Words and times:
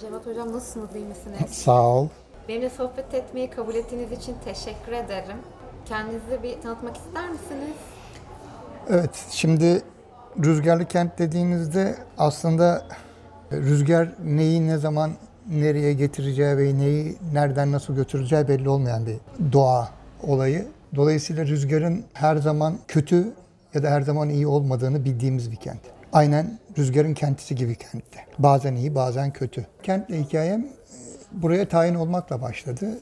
Cevat 0.00 0.26
Hocam 0.26 0.52
nasılsınız, 0.52 0.88
iyi 0.96 1.04
misiniz? 1.04 1.50
Sağ 1.50 1.82
ol. 1.82 2.08
Benimle 2.48 2.70
sohbet 2.70 3.14
etmeyi 3.14 3.50
kabul 3.50 3.74
ettiğiniz 3.74 4.12
için 4.12 4.34
teşekkür 4.44 4.92
ederim. 4.92 5.36
Kendinizi 5.84 6.42
bir 6.42 6.60
tanıtmak 6.60 6.96
ister 6.96 7.28
misiniz? 7.30 7.76
Evet, 8.90 9.26
şimdi 9.30 9.82
rüzgarlı 10.44 10.84
kent 10.84 11.18
dediğimizde 11.18 11.94
aslında 12.18 12.82
rüzgar 13.52 14.08
neyi 14.24 14.66
ne 14.66 14.78
zaman 14.78 15.10
nereye 15.50 15.92
getireceği 15.92 16.56
ve 16.56 16.78
neyi 16.78 17.16
nereden 17.32 17.72
nasıl 17.72 17.94
götüreceği 17.96 18.48
belli 18.48 18.68
olmayan 18.68 19.06
bir 19.06 19.16
doğa 19.52 19.88
olayı. 20.22 20.66
Dolayısıyla 20.96 21.46
rüzgarın 21.46 22.04
her 22.12 22.36
zaman 22.36 22.78
kötü 22.88 23.32
ya 23.74 23.82
da 23.82 23.90
her 23.90 24.00
zaman 24.00 24.28
iyi 24.28 24.46
olmadığını 24.46 25.04
bildiğimiz 25.04 25.50
bir 25.50 25.56
kent. 25.56 25.80
Aynen 26.12 26.58
rüzgarın 26.78 27.14
kentisi 27.14 27.54
gibi 27.54 27.74
kentte. 27.74 28.20
Bazen 28.38 28.74
iyi, 28.74 28.94
bazen 28.94 29.32
kötü. 29.32 29.66
Kentle 29.82 30.20
hikayem 30.20 30.60
e, 30.60 30.66
buraya 31.32 31.68
tayin 31.68 31.94
olmakla 31.94 32.42
başladı. 32.42 33.00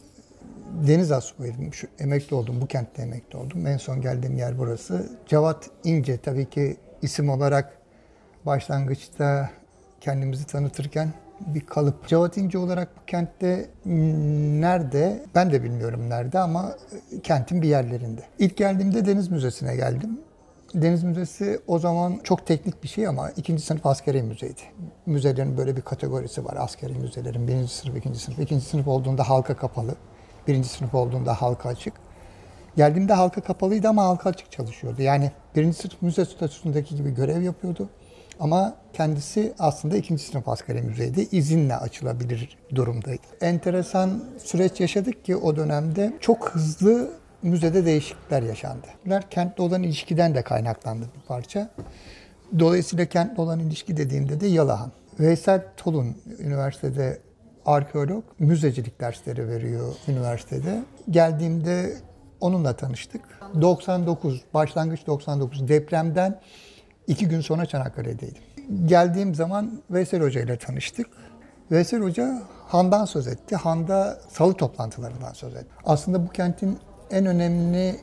Deniz 0.87 1.13
asubaydım. 1.13 1.75
Şu, 1.75 1.87
emekli 1.99 2.37
oldum. 2.37 2.61
Bu 2.61 2.67
kentte 2.67 3.03
emekli 3.03 3.39
oldum. 3.39 3.67
En 3.67 3.77
son 3.77 4.01
geldiğim 4.01 4.37
yer 4.37 4.59
burası. 4.59 5.11
Cavat 5.27 5.71
İnce 5.85 6.19
tabii 6.19 6.51
ki 6.51 6.77
isim 7.03 7.31
olarak 7.31 7.79
başlangıçta 8.47 9.51
kendimizi 10.01 10.47
tanıtırken 10.47 11.13
bir 11.41 11.61
kalıp. 11.61 12.09
Cavat 12.09 12.37
İnce 12.37 12.59
olarak 12.59 12.89
bu 12.97 13.01
kentte 13.07 13.67
nerede? 14.61 15.23
Ben 15.35 15.53
de 15.53 15.63
bilmiyorum 15.63 16.11
nerede 16.11 16.39
ama 16.39 16.77
e, 17.13 17.21
kentin 17.21 17.63
bir 17.63 17.69
yerlerinde. 17.69 18.23
İlk 18.39 18.57
geldiğimde 18.57 19.07
Deniz 19.07 19.29
Müzesi'ne 19.29 19.77
geldim. 19.77 20.19
Deniz 20.77 21.05
Müzesi 21.05 21.61
o 21.67 21.79
zaman 21.79 22.21
çok 22.23 22.47
teknik 22.47 22.83
bir 22.83 22.89
şey 22.89 23.07
ama 23.07 23.31
ikinci 23.31 23.63
sınıf 23.63 23.87
askeri 23.87 24.23
müzeydi. 24.23 24.61
Müzelerin 25.07 25.57
böyle 25.57 25.77
bir 25.77 25.83
kategorisi 25.83 26.45
var 26.45 26.57
askeri 26.57 26.93
müzelerin. 26.93 27.49
Birinci 27.49 27.75
sınıf, 27.75 27.97
ikinci 27.97 28.19
sınıf. 28.19 28.39
İkinci 28.39 28.65
sınıf 28.65 28.89
olduğunda 28.89 29.29
halka 29.29 29.57
kapalı. 29.57 29.95
Birinci 30.49 30.69
sınıf 30.69 30.95
olduğunda 30.95 31.35
halka 31.35 31.69
açık. 31.69 31.95
Geldiğimde 32.77 33.13
halka 33.13 33.41
kapalıydı 33.41 33.89
ama 33.89 34.05
halka 34.05 34.31
açık 34.31 34.53
çalışıyordu. 34.53 35.03
Yani 35.03 35.31
birinci 35.57 35.77
sınıf 35.77 36.03
müze 36.03 36.25
statüsündeki 36.25 36.97
gibi 36.97 37.15
görev 37.15 37.43
yapıyordu. 37.43 37.89
Ama 38.41 38.77
kendisi 38.93 39.53
aslında 39.59 39.97
ikinci 39.97 40.23
sınıf 40.23 40.49
askeri 40.49 40.83
müzeydi. 40.83 41.29
İzinle 41.33 41.77
açılabilir 41.77 42.59
durumdaydı. 42.75 43.27
Enteresan 43.41 44.25
süreç 44.45 44.81
yaşadık 44.81 45.25
ki 45.25 45.37
o 45.37 45.57
dönemde 45.57 46.13
çok 46.21 46.51
hızlı 46.51 47.11
müzede 47.43 47.87
değişiklikler 47.87 48.43
yaşandı. 48.43 48.87
Bunlar 49.07 49.31
kentle 49.31 49.63
olan 49.63 49.83
ilişkiden 49.83 50.35
de 50.35 50.43
kaynaklandı 50.43 51.07
bir 51.17 51.27
parça. 51.29 51.71
Dolayısıyla 52.59 53.05
kentle 53.05 53.43
olan 53.43 53.59
ilişki 53.59 53.97
dediğimde 53.97 54.41
de 54.41 54.47
Yalahan. 54.47 54.93
Veysel 55.21 55.63
Tolun 55.77 56.17
üniversitede 56.39 57.19
arkeolog, 57.67 58.25
müzecilik 58.39 59.01
dersleri 59.01 59.49
veriyor 59.49 59.95
üniversitede. 60.09 60.83
Geldiğimde 61.11 61.97
onunla 62.41 62.77
tanıştık. 62.77 63.21
99, 63.61 64.45
başlangıç 64.55 65.07
99 65.07 65.69
depremden 65.69 66.41
iki 67.07 67.29
gün 67.29 67.41
sonra 67.41 67.67
Çanakkale'deydim. 67.67 68.43
Geldiğim 68.85 69.35
zaman 69.35 69.83
Veysel 69.91 70.23
Hoca 70.23 70.41
ile 70.41 70.57
tanıştık. 70.59 71.07
Veysel 71.71 72.01
Hoca 72.01 72.43
Han'dan 72.67 73.05
söz 73.05 73.27
etti. 73.27 73.57
Han'da 73.57 74.19
salı 74.29 74.55
toplantılarından 74.55 75.33
söz 75.33 75.55
etti. 75.55 75.67
Aslında 75.85 76.27
bu 76.27 76.29
kentin 76.29 76.79
en 77.11 77.27
önemli 77.27 78.01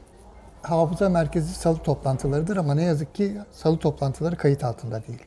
hafıza 0.62 1.10
merkezi 1.10 1.54
salı 1.54 1.78
toplantılarıdır 1.78 2.58
ama 2.58 2.76
ne 2.76 2.84
yazık 2.84 3.16
ki 3.16 3.38
salı 3.52 3.78
toplantıları 3.78 4.38
kayıt 4.38 4.64
altında 4.64 5.08
değil. 5.08 5.24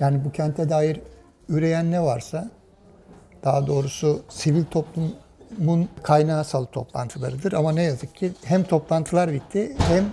Yani 0.00 0.24
bu 0.24 0.32
kente 0.32 0.68
dair 0.68 1.00
üreyen 1.48 1.90
ne 1.90 2.02
varsa 2.02 2.50
daha 3.44 3.66
doğrusu 3.66 4.22
sivil 4.28 4.64
toplumun 4.64 5.88
kaynağı 6.02 6.44
salı 6.44 6.66
toplantılarıdır 6.66 7.52
ama 7.52 7.72
ne 7.72 7.82
yazık 7.82 8.14
ki 8.14 8.32
hem 8.44 8.62
toplantılar 8.62 9.32
bitti 9.32 9.76
hem 9.78 10.04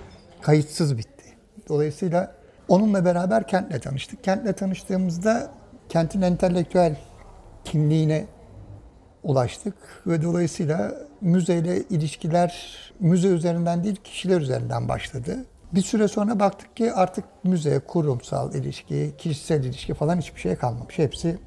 kayıtsız 0.41 0.97
bitti. 0.97 1.23
Dolayısıyla 1.69 2.35
onunla 2.67 3.05
beraber 3.05 3.47
kentle 3.47 3.79
tanıştık. 3.79 4.23
Kentle 4.23 4.53
tanıştığımızda 4.53 5.51
kentin 5.89 6.21
entelektüel 6.21 6.95
kimliğine 7.63 8.25
ulaştık 9.23 9.73
ve 10.07 10.21
dolayısıyla 10.21 10.91
müzeyle 11.21 11.83
ilişkiler 11.83 12.69
müze 12.99 13.27
üzerinden 13.27 13.83
değil 13.83 13.95
kişiler 13.95 14.41
üzerinden 14.41 14.89
başladı. 14.89 15.37
Bir 15.71 15.81
süre 15.81 16.07
sonra 16.07 16.39
baktık 16.39 16.75
ki 16.77 16.93
artık 16.93 17.25
müze, 17.43 17.79
kurumsal 17.79 18.53
ilişki, 18.53 19.13
kişisel 19.17 19.63
ilişki 19.63 19.93
falan 19.93 20.17
hiçbir 20.17 20.39
şey 20.39 20.55
kalmamış. 20.55 20.97
Hepsi 20.97 21.37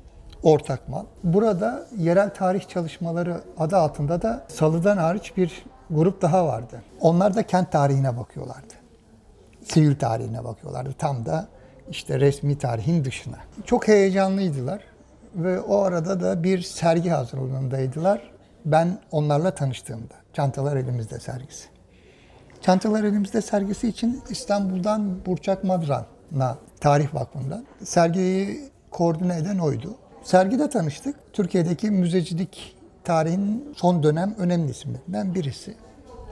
ortak 0.43 0.89
mal. 0.89 1.05
Burada 1.25 1.87
yerel 1.99 2.35
tarih 2.35 2.69
çalışmaları 2.69 3.41
adı 3.59 3.77
altında 3.77 4.23
da 4.23 4.45
Salı'dan 4.49 4.97
hariç 4.97 5.37
bir 5.37 5.65
grup 5.91 6.23
daha 6.23 6.47
vardı. 6.47 6.83
Onlar 7.01 7.35
da 7.35 7.43
kent 7.43 7.73
tarihine 7.73 8.17
bakıyorlardı. 8.17 8.75
Sivil 9.63 9.99
tarihine 9.99 10.45
bakıyorlardı. 10.45 10.95
Tam 10.99 11.27
da 11.27 11.49
işte 11.91 12.21
resmi 12.21 12.59
tarihin 12.59 13.05
dışına. 13.05 13.39
Çok 13.65 13.89
heyecanlıydılar 13.89 14.81
ve 15.37 15.61
o 15.61 15.77
arada 15.77 16.21
da 16.21 16.45
bir 16.45 16.63
sergi 16.63 17.11
hazırlığındaydılar. 17.11 18.31
Ben 18.65 18.99
onlarla 19.11 19.51
tanıştığımda. 19.51 20.15
Çantalar 20.33 20.77
Elimizde 20.77 21.21
sergisi. 21.21 21.69
Çantalar 22.61 23.05
Elimizde 23.05 23.43
sergisi 23.43 23.89
için 23.89 24.23
İstanbul'dan 24.31 25.27
Burçak 25.27 25.65
Madran'la 25.65 26.59
Tarih 26.81 27.15
Vakfı'ndan 27.15 27.67
sergiyi 27.85 28.71
koordine 28.91 29.37
eden 29.37 29.59
oydu. 29.59 29.95
Sergide 30.25 30.71
tanıştık. 30.71 31.17
Türkiye'deki 31.33 31.91
müzecilik 31.91 32.77
tarihinin 33.05 33.73
son 33.77 34.03
dönem 34.03 34.35
önemli 34.39 34.71
isimlerinden 34.71 35.35
birisi. 35.35 35.75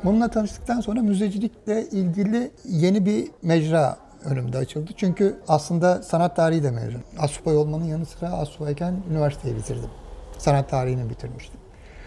Bununla 0.04 0.28
tanıştıktan 0.28 0.80
sonra 0.80 1.02
müzecilikle 1.02 1.88
ilgili 1.88 2.50
yeni 2.64 3.06
bir 3.06 3.30
mecra 3.42 3.96
önümde 4.24 4.58
açıldı. 4.58 4.90
Çünkü 4.96 5.36
aslında 5.48 6.02
sanat 6.02 6.36
tarihi 6.36 6.62
de 6.62 6.70
mezun. 6.70 7.02
Asubay 7.18 7.56
olmanın 7.56 7.84
yanı 7.84 8.06
sıra 8.06 8.28
asubayken 8.28 8.94
üniversiteyi 9.10 9.56
bitirdim. 9.56 9.90
Sanat 10.38 10.70
tarihini 10.70 11.10
bitirmiştim. 11.10 11.60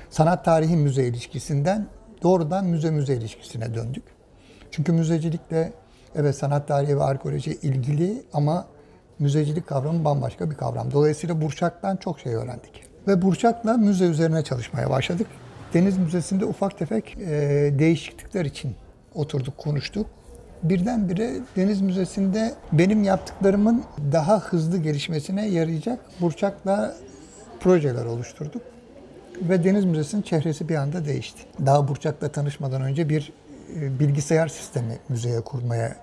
Sanat 0.09 0.45
tarihi 0.45 0.75
müze 0.75 1.03
ilişkisinden 1.03 1.87
doğrudan 2.23 2.65
müze 2.65 2.91
müze 2.91 3.15
ilişkisine 3.15 3.75
döndük. 3.75 4.03
Çünkü 4.71 4.91
müzecilikle 4.91 5.73
evet 6.15 6.35
sanat 6.35 6.67
tarihi 6.67 6.97
ve 6.97 7.03
arkeoloji 7.03 7.51
ilgili 7.51 8.23
ama 8.33 8.65
müzecilik 9.19 9.67
kavramı 9.67 10.05
bambaşka 10.05 10.49
bir 10.51 10.55
kavram. 10.55 10.91
Dolayısıyla 10.91 11.41
Burçak'tan 11.41 11.95
çok 11.95 12.19
şey 12.19 12.33
öğrendik. 12.33 12.83
Ve 13.07 13.21
Burçak'la 13.21 13.73
müze 13.73 14.05
üzerine 14.05 14.43
çalışmaya 14.43 14.89
başladık. 14.89 15.27
Deniz 15.73 15.97
Müzesi'nde 15.97 16.45
ufak 16.45 16.77
tefek 16.77 17.17
e, 17.17 17.29
değişiklikler 17.79 18.45
için 18.45 18.75
oturduk, 19.15 19.57
konuştuk. 19.57 20.07
Birdenbire 20.63 21.33
Deniz 21.55 21.81
Müzesi'nde 21.81 22.53
benim 22.71 23.03
yaptıklarımın 23.03 23.83
daha 24.11 24.39
hızlı 24.39 24.77
gelişmesine 24.77 25.47
yarayacak 25.47 25.99
Burçak'la 26.21 26.95
projeler 27.59 28.05
oluşturduk. 28.05 28.61
Ve 29.41 29.63
Deniz 29.63 29.85
Müzesi'nin 29.85 30.21
çehresi 30.21 30.69
bir 30.69 30.75
anda 30.75 31.05
değişti. 31.05 31.41
Daha 31.65 31.87
Burçak'la 31.87 32.29
tanışmadan 32.29 32.81
önce 32.81 33.09
bir 33.09 33.33
e, 33.75 33.99
bilgisayar 33.99 34.47
sistemi 34.47 34.97
müzeye 35.09 35.41
kurmaya 35.41 35.95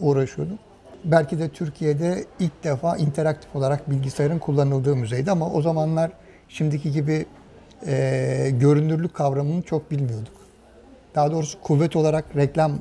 uğraşıyordum. 0.00 0.58
Belki 1.04 1.38
de 1.38 1.48
Türkiye'de 1.48 2.24
ilk 2.40 2.64
defa 2.64 2.96
interaktif 2.96 3.56
olarak 3.56 3.90
bilgisayarın 3.90 4.38
kullanıldığı 4.38 4.96
müzeydi 4.96 5.30
ama 5.30 5.52
o 5.52 5.62
zamanlar 5.62 6.10
şimdiki 6.48 6.92
gibi 6.92 7.26
e, 7.86 8.50
görünürlük 8.60 9.14
kavramını 9.14 9.62
çok 9.62 9.90
bilmiyorduk. 9.90 10.34
Daha 11.14 11.32
doğrusu 11.32 11.60
kuvvet 11.60 11.96
olarak 11.96 12.24
reklam 12.36 12.72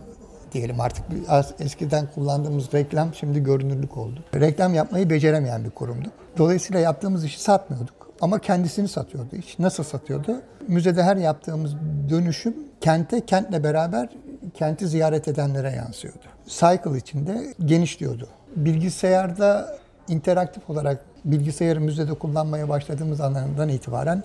diyelim 0.53 0.79
artık 0.79 1.05
az 1.27 1.53
eskiden 1.59 2.07
kullandığımız 2.15 2.73
reklam 2.73 3.13
şimdi 3.13 3.43
görünürlük 3.43 3.97
oldu. 3.97 4.23
Reklam 4.35 4.73
yapmayı 4.73 5.09
beceremeyen 5.09 5.63
bir 5.63 5.69
kurumduk. 5.69 6.13
Dolayısıyla 6.37 6.79
yaptığımız 6.79 7.25
işi 7.25 7.41
satmıyorduk 7.41 7.95
ama 8.21 8.39
kendisini 8.39 8.87
satıyordu 8.87 9.35
iş. 9.35 9.59
Nasıl 9.59 9.83
satıyordu? 9.83 10.41
Müzede 10.67 11.03
her 11.03 11.17
yaptığımız 11.17 11.75
dönüşüm 12.09 12.55
kente, 12.81 13.25
kentle 13.25 13.63
beraber 13.63 14.09
kenti 14.53 14.87
ziyaret 14.87 15.27
edenlere 15.27 15.71
yansıyordu. 15.71 16.25
Cycle 16.47 16.97
içinde 16.97 17.53
genişliyordu. 17.65 18.27
Bilgisayarda 18.55 19.77
interaktif 20.07 20.69
olarak 20.69 21.05
bilgisayarı 21.25 21.81
müzede 21.81 22.13
kullanmaya 22.13 22.69
başladığımız 22.69 23.21
andan 23.21 23.69
itibaren 23.69 24.23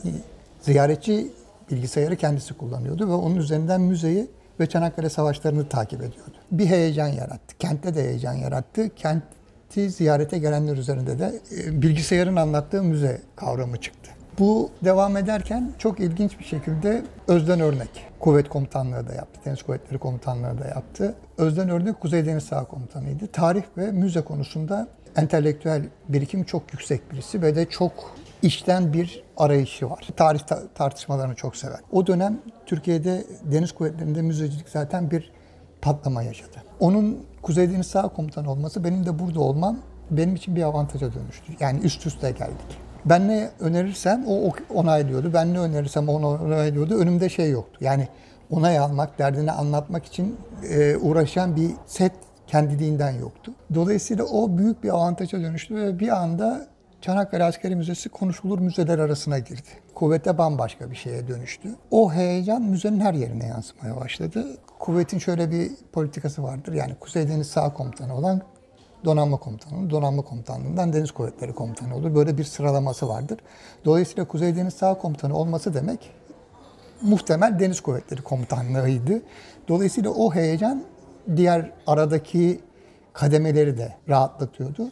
ziyaretçi 0.61 1.33
bilgisayarı 1.71 2.17
kendisi 2.17 2.55
kullanıyordu 2.55 3.09
ve 3.09 3.13
onun 3.13 3.37
üzerinden 3.37 3.81
müzeyi 3.81 4.27
ve 4.63 4.69
Çanakkale 4.69 5.09
Savaşları'nı 5.09 5.69
takip 5.69 6.01
ediyordu. 6.01 6.37
Bir 6.51 6.67
heyecan 6.67 7.09
yarattı. 7.09 7.59
Kentte 7.59 7.95
de 7.95 8.03
heyecan 8.03 8.35
yarattı. 8.35 8.95
Kenti 8.95 9.91
ziyarete 9.91 10.39
gelenler 10.39 10.77
üzerinde 10.77 11.19
de 11.19 11.33
e, 11.59 11.83
bilgisayarın 11.83 12.37
anlattığı 12.37 12.83
müze 12.83 13.21
kavramı 13.37 13.81
çıktı. 13.81 14.11
Bu 14.39 14.71
devam 14.85 15.17
ederken 15.17 15.73
çok 15.79 16.01
ilginç 16.01 16.39
bir 16.39 16.45
şekilde 16.45 17.03
Özden 17.29 17.61
Örnek, 17.61 18.07
Kuvvet 18.21 18.49
Komutanlığı 18.49 19.09
da 19.09 19.15
yaptı, 19.15 19.41
Deniz 19.45 19.63
Kuvvetleri 19.63 19.99
Komutanlığı 19.99 20.59
da 20.59 20.69
yaptı. 20.69 21.15
Özden 21.39 21.69
Örnek 21.69 22.01
Kuzey 22.01 22.27
Deniz 22.27 22.45
Sağ 22.45 22.65
Komutanıydı. 22.65 23.27
Tarih 23.27 23.63
ve 23.77 23.93
müze 23.93 24.21
konusunda 24.21 24.89
entelektüel 25.17 25.83
birikim 26.09 26.45
çok 26.45 26.73
yüksek 26.73 27.13
birisi 27.13 27.43
ve 27.43 27.57
de 27.57 27.67
çok 27.67 27.93
işten 28.43 28.93
bir 28.93 29.25
arayışı 29.37 29.91
var. 29.91 30.09
Tarih 30.17 30.41
ta- 30.41 30.69
tartışmalarını 30.75 31.35
çok 31.35 31.57
sever. 31.57 31.81
O 31.93 32.07
dönem 32.07 32.39
Türkiye'de 32.67 33.25
deniz 33.45 33.73
kuvvetlerinde 33.73 34.23
müzecilik 34.23 34.69
zaten 34.69 35.11
bir 35.11 35.33
patlama 35.83 36.23
yaşadı. 36.23 36.57
Onun 36.81 37.27
Kuzey 37.43 37.73
Deniz 37.73 37.87
Sağ 37.87 38.09
Komutanı 38.09 38.51
olması 38.51 38.85
benim 38.85 39.07
de 39.07 39.19
burada 39.19 39.41
olmam 39.41 39.79
benim 40.11 40.35
için 40.35 40.57
bir 40.57 40.63
avantaja 40.63 41.15
dönüştü. 41.15 41.53
Yani 41.61 41.81
üst 41.81 42.07
üste 42.07 42.31
geldik. 42.31 42.79
Ben 43.05 43.29
ne 43.29 43.51
önerirsem 43.61 44.25
o 44.29 44.53
onaylıyordu. 44.75 45.35
Ben 45.35 45.55
ne 45.55 45.59
önerirsem 45.59 46.09
o 46.09 46.13
onaylıyordu. 46.15 46.99
Önümde 46.99 47.29
şey 47.29 47.51
yoktu. 47.51 47.79
Yani 47.81 48.09
onay 48.51 48.79
almak, 48.79 49.19
derdini 49.19 49.53
anlatmak 49.53 50.05
için 50.05 50.37
e, 50.71 50.97
uğraşan 50.97 51.57
bir 51.57 51.71
set 51.87 52.13
kendiliğinden 52.47 53.11
yoktu. 53.11 53.53
Dolayısıyla 53.75 54.25
o 54.25 54.59
büyük 54.59 54.85
bir 54.85 54.89
avantaja 54.89 55.41
dönüştü 55.41 55.77
ve 55.77 55.99
bir 55.99 56.09
anda 56.23 56.67
Çanakkale 57.03 57.45
Askeri 57.45 57.77
Müzesi 57.77 58.09
konuşulur 58.09 58.59
müzeler 58.59 58.99
arasına 58.99 59.39
girdi. 59.39 59.69
Kuvvete 59.95 60.39
bambaşka 60.39 60.91
bir 60.91 60.97
şeye 60.97 61.29
dönüştü. 61.29 61.69
O 61.91 62.13
heyecan 62.13 62.63
müzenin 62.63 63.01
her 63.01 63.15
yerine 63.15 63.47
yansımaya 63.47 63.97
başladı. 63.97 64.47
Kuvvetin 64.79 65.19
şöyle 65.19 65.51
bir 65.51 65.71
politikası 65.93 66.43
vardır. 66.43 66.73
Yani 66.73 66.95
Kuzey 67.01 67.29
Deniz 67.29 67.47
Sağ 67.47 67.73
Komutanı 67.73 68.17
olan 68.17 68.43
donanma 69.05 69.37
komutanı, 69.37 69.91
donanma 69.91 70.23
komutanlığından 70.23 70.93
deniz 70.93 71.11
kuvvetleri 71.11 71.53
komutanı 71.53 71.97
olur. 71.97 72.15
Böyle 72.15 72.39
bir 72.39 72.45
sıralaması 72.45 73.09
vardır. 73.09 73.39
Dolayısıyla 73.85 74.29
Kuzey 74.29 74.57
Deniz 74.57 74.75
Sağ 74.75 74.95
Komutanı 74.95 75.37
olması 75.37 75.75
demek 75.75 76.11
muhtemel 77.03 77.59
Deniz 77.61 77.81
Kuvvetleri 77.81 78.23
Komutanlığı'ydı. 78.23 79.23
Dolayısıyla 79.69 80.11
o 80.11 80.35
heyecan 80.35 80.83
diğer 81.37 81.71
aradaki 81.87 82.61
kademeleri 83.13 83.79
de 83.79 83.97
rahatlatıyordu. 84.09 84.91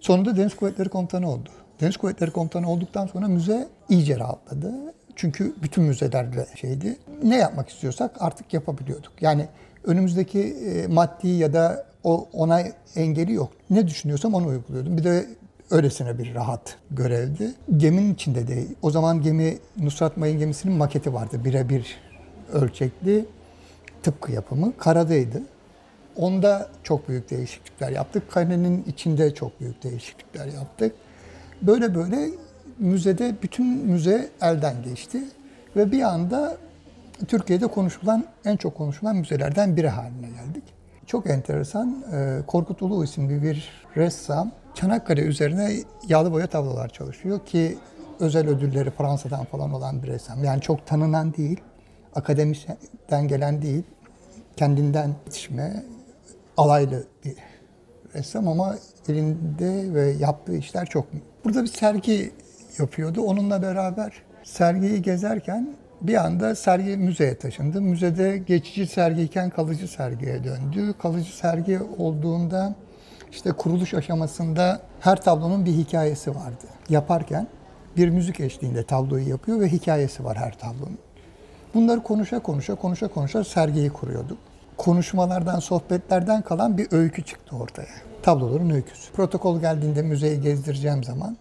Sonunda 0.00 0.36
Deniz 0.36 0.56
Kuvvetleri 0.56 0.88
Komutanı 0.88 1.30
oldu. 1.30 1.48
Deniz 1.80 1.96
Kuvvetleri 1.96 2.30
Komutanı 2.30 2.70
olduktan 2.70 3.06
sonra 3.06 3.28
müze 3.28 3.68
iyice 3.88 4.18
rahatladı. 4.18 4.74
Çünkü 5.16 5.54
bütün 5.62 5.84
müzelerle 5.84 6.46
şeydi. 6.54 6.96
Ne 7.22 7.36
yapmak 7.36 7.68
istiyorsak 7.68 8.10
artık 8.20 8.54
yapabiliyorduk. 8.54 9.12
Yani 9.20 9.46
önümüzdeki 9.84 10.40
e, 10.40 10.86
maddi 10.86 11.28
ya 11.28 11.52
da 11.52 11.86
o 12.04 12.28
onay 12.32 12.72
engeli 12.96 13.32
yok. 13.32 13.50
Ne 13.70 13.86
düşünüyorsam 13.88 14.34
onu 14.34 14.46
uyguluyordum. 14.46 14.96
Bir 14.96 15.04
de 15.04 15.26
öylesine 15.70 16.18
bir 16.18 16.34
rahat 16.34 16.76
görevdi. 16.90 17.54
Geminin 17.76 18.14
içinde 18.14 18.48
de 18.48 18.64
o 18.82 18.90
zaman 18.90 19.22
gemi 19.22 19.58
Nusrat 19.76 20.16
Mayın 20.16 20.38
gemisinin 20.38 20.76
maketi 20.76 21.14
vardı. 21.14 21.44
Birebir 21.44 21.96
ölçekli 22.52 23.24
tıpkı 24.02 24.32
yapımı. 24.32 24.76
Karadaydı. 24.78 25.42
Onda 26.18 26.68
çok 26.82 27.08
büyük 27.08 27.30
değişiklikler 27.30 27.90
yaptık. 27.90 28.30
Kalenin 28.30 28.84
içinde 28.84 29.34
çok 29.34 29.60
büyük 29.60 29.82
değişiklikler 29.82 30.46
yaptık. 30.46 30.94
Böyle 31.62 31.94
böyle 31.94 32.28
müzede 32.78 33.34
bütün 33.42 33.66
müze 33.66 34.28
elden 34.42 34.82
geçti 34.82 35.22
ve 35.76 35.92
bir 35.92 36.02
anda 36.02 36.56
Türkiye'de 37.28 37.66
konuşulan 37.66 38.24
en 38.44 38.56
çok 38.56 38.76
konuşulan 38.76 39.16
müzelerden 39.16 39.76
biri 39.76 39.88
haline 39.88 40.26
geldik. 40.26 40.64
Çok 41.06 41.30
enteresan. 41.30 42.04
e, 42.12 42.38
Korkut 42.46 42.82
Ulu 42.82 43.04
isimli 43.04 43.42
bir 43.42 43.70
ressam 43.96 44.52
Çanakkale 44.74 45.20
üzerine 45.20 45.72
yağlı 46.08 46.32
boya 46.32 46.46
tablolar 46.46 46.88
çalışıyor 46.88 47.46
ki 47.46 47.78
özel 48.20 48.48
ödülleri 48.48 48.90
Fransa'dan 48.90 49.44
falan 49.44 49.72
olan 49.72 50.02
bir 50.02 50.08
ressam. 50.08 50.44
Yani 50.44 50.60
çok 50.60 50.86
tanınan 50.86 51.34
değil, 51.34 51.60
akademisyen 52.14 53.28
gelen 53.28 53.62
değil, 53.62 53.82
kendinden 54.56 55.14
yetişme, 55.26 55.82
alaylı 56.58 57.04
bir 57.24 57.34
ressam 58.14 58.48
ama 58.48 58.76
elinde 59.08 59.94
ve 59.94 60.10
yaptığı 60.10 60.56
işler 60.56 60.86
çok. 60.86 61.06
Burada 61.44 61.62
bir 61.62 61.68
sergi 61.68 62.32
yapıyordu. 62.78 63.22
Onunla 63.22 63.62
beraber 63.62 64.12
sergiyi 64.44 65.02
gezerken 65.02 65.76
bir 66.00 66.24
anda 66.26 66.54
sergi 66.54 66.96
müzeye 66.96 67.38
taşındı. 67.38 67.80
Müzede 67.80 68.38
geçici 68.38 68.86
sergiyken 68.86 69.50
kalıcı 69.50 69.88
sergiye 69.88 70.44
döndü. 70.44 70.94
Kalıcı 71.02 71.36
sergi 71.36 71.80
olduğunda 71.98 72.74
işte 73.30 73.52
kuruluş 73.52 73.94
aşamasında 73.94 74.80
her 75.00 75.22
tablonun 75.22 75.66
bir 75.66 75.72
hikayesi 75.72 76.30
vardı. 76.30 76.66
Yaparken 76.88 77.46
bir 77.96 78.08
müzik 78.08 78.40
eşliğinde 78.40 78.82
tabloyu 78.82 79.28
yapıyor 79.28 79.60
ve 79.60 79.68
hikayesi 79.68 80.24
var 80.24 80.36
her 80.36 80.58
tablonun. 80.58 80.98
Bunları 81.74 82.02
konuşa 82.02 82.38
konuşa 82.38 82.74
konuşa 82.74 83.08
konuşa 83.08 83.44
sergiyi 83.44 83.90
kuruyorduk. 83.90 84.38
Konuşmalardan, 84.78 85.58
sohbetlerden 85.58 86.42
kalan 86.42 86.78
bir 86.78 86.88
öykü 86.90 87.24
çıktı 87.24 87.56
ortaya. 87.56 87.88
Tabloların 88.22 88.70
öyküsü. 88.70 89.12
Protokol 89.12 89.60
geldiğinde 89.60 90.02
müzeyi 90.02 90.40
gezdireceğim 90.40 91.04
zaman 91.04 91.36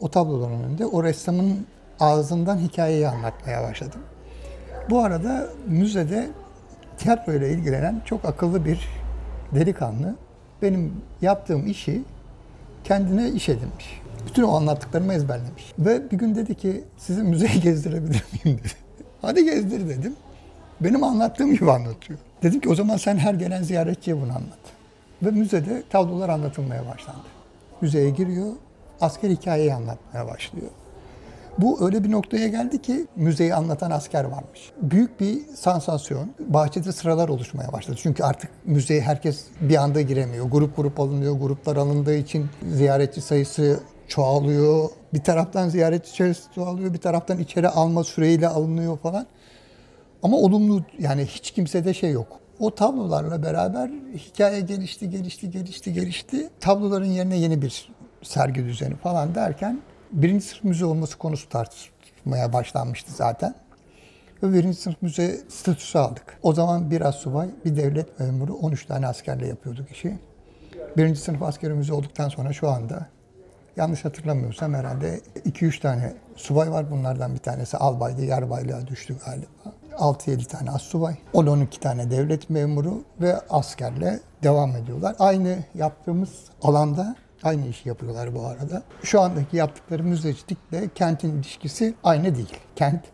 o 0.00 0.10
tabloların 0.10 0.62
önünde 0.62 0.86
o 0.86 1.04
ressamın 1.04 1.66
ağzından 2.00 2.58
hikayeyi 2.58 3.08
anlatmaya 3.08 3.62
başladım. 3.62 4.00
Bu 4.90 5.00
arada 5.00 5.48
müzede 5.66 6.28
tiyatro 6.98 7.32
ile 7.32 7.50
ilgilenen 7.50 8.02
çok 8.04 8.24
akıllı 8.24 8.64
bir 8.64 8.88
delikanlı 9.54 10.16
benim 10.62 10.92
yaptığım 11.22 11.66
işi 11.66 12.02
kendine 12.84 13.30
iş 13.30 13.48
edinmiş. 13.48 14.00
Bütün 14.28 14.42
o 14.42 14.56
anlattıklarımı 14.56 15.14
ezberlemiş. 15.14 15.72
Ve 15.78 16.10
bir 16.10 16.18
gün 16.18 16.34
dedi 16.34 16.54
ki 16.54 16.84
sizi 16.96 17.22
müzeyi 17.22 17.60
gezdirebilir 17.60 18.24
miyim 18.32 18.58
dedi. 18.58 18.72
Hadi 19.22 19.44
gezdir 19.44 19.88
dedim. 19.88 20.16
Benim 20.80 21.04
anlattığım 21.04 21.52
gibi 21.52 21.70
anlatıyor. 21.70 22.18
Dedim 22.46 22.60
ki 22.60 22.68
o 22.68 22.74
zaman 22.74 22.96
sen 22.96 23.16
her 23.16 23.34
gelen 23.34 23.62
ziyaretçiye 23.62 24.16
bunu 24.16 24.30
anlat. 24.30 24.58
Ve 25.22 25.30
müzede 25.30 25.82
tablolar 25.90 26.28
anlatılmaya 26.28 26.86
başlandı. 26.86 27.26
Müzeye 27.80 28.10
giriyor, 28.10 28.52
asker 29.00 29.30
hikayeyi 29.30 29.74
anlatmaya 29.74 30.26
başlıyor. 30.26 30.70
Bu 31.58 31.86
öyle 31.86 32.04
bir 32.04 32.10
noktaya 32.10 32.48
geldi 32.48 32.82
ki 32.82 33.06
müzeyi 33.16 33.54
anlatan 33.54 33.90
asker 33.90 34.24
varmış. 34.24 34.72
Büyük 34.82 35.20
bir 35.20 35.46
sansasyon. 35.54 36.30
Bahçede 36.38 36.92
sıralar 36.92 37.28
oluşmaya 37.28 37.72
başladı. 37.72 37.98
Çünkü 38.02 38.22
artık 38.22 38.50
müzeye 38.64 39.00
herkes 39.00 39.44
bir 39.60 39.76
anda 39.76 40.00
giremiyor. 40.00 40.46
Grup 40.46 40.76
grup 40.76 41.00
alınıyor. 41.00 41.34
Gruplar 41.40 41.76
alındığı 41.76 42.16
için 42.16 42.46
ziyaretçi 42.72 43.20
sayısı 43.20 43.80
çoğalıyor. 44.08 44.88
Bir 45.14 45.22
taraftan 45.22 45.68
ziyaretçi 45.68 46.10
sayısı 46.10 46.42
çoğalıyor. 46.54 46.94
Bir 46.94 47.00
taraftan 47.00 47.38
içeri 47.38 47.68
alma 47.68 48.04
süreyle 48.04 48.48
alınıyor 48.48 48.98
falan. 48.98 49.26
Ama 50.26 50.36
olumlu 50.36 50.84
yani 50.98 51.24
hiç 51.24 51.50
kimsede 51.50 51.94
şey 51.94 52.10
yok. 52.10 52.40
O 52.58 52.74
tablolarla 52.74 53.42
beraber 53.42 53.90
hikaye 54.14 54.60
gelişti, 54.60 55.10
gelişti, 55.10 55.50
gelişti, 55.50 55.92
gelişti. 55.92 56.50
Tabloların 56.60 57.06
yerine 57.06 57.36
yeni 57.36 57.62
bir 57.62 57.88
sergi 58.22 58.64
düzeni 58.64 58.96
falan 58.96 59.34
derken 59.34 59.80
birinci 60.12 60.46
sınıf 60.46 60.64
müze 60.64 60.84
olması 60.84 61.18
konusu 61.18 61.48
tartışmaya 61.48 62.52
başlanmıştı 62.52 63.12
zaten. 63.12 63.54
Ve 64.42 64.52
birinci 64.52 64.76
sınıf 64.76 65.02
müze 65.02 65.40
statüsü 65.48 65.98
aldık. 65.98 66.38
O 66.42 66.52
zaman 66.52 66.90
bir 66.90 67.12
subay, 67.12 67.48
bir 67.64 67.76
devlet 67.76 68.20
memuru 68.20 68.54
13 68.54 68.86
tane 68.86 69.06
askerle 69.06 69.46
yapıyorduk 69.46 69.90
işi. 69.90 70.18
Birinci 70.96 71.20
sınıf 71.20 71.42
askeri 71.42 71.72
müze 71.72 71.92
olduktan 71.92 72.28
sonra 72.28 72.52
şu 72.52 72.68
anda 72.68 73.06
yanlış 73.76 74.04
hatırlamıyorsam 74.04 74.74
herhalde 74.74 75.20
2-3 75.46 75.80
tane 75.80 76.12
subay 76.36 76.70
var. 76.70 76.90
Bunlardan 76.90 77.34
bir 77.34 77.40
tanesi 77.40 77.76
albaydı, 77.76 78.24
yarbaylığa 78.24 78.86
düştü 78.86 79.16
galiba. 79.26 79.76
6-7 79.96 80.44
tane 80.44 80.70
assubay, 80.70 81.14
10-12 81.34 81.80
tane 81.80 82.10
devlet 82.10 82.50
memuru 82.50 83.04
ve 83.20 83.40
askerle 83.50 84.20
devam 84.42 84.76
ediyorlar. 84.76 85.16
Aynı 85.18 85.58
yaptığımız 85.74 86.30
alanda 86.62 87.16
aynı 87.42 87.66
işi 87.66 87.88
yapıyorlar 87.88 88.34
bu 88.34 88.46
arada. 88.46 88.82
Şu 89.02 89.20
andaki 89.20 89.56
yaptıkları 89.56 90.02
müzecilikle 90.04 90.88
kentin 90.94 91.38
ilişkisi 91.38 91.94
aynı 92.04 92.34
değil. 92.34 92.56
Kent 92.76 93.04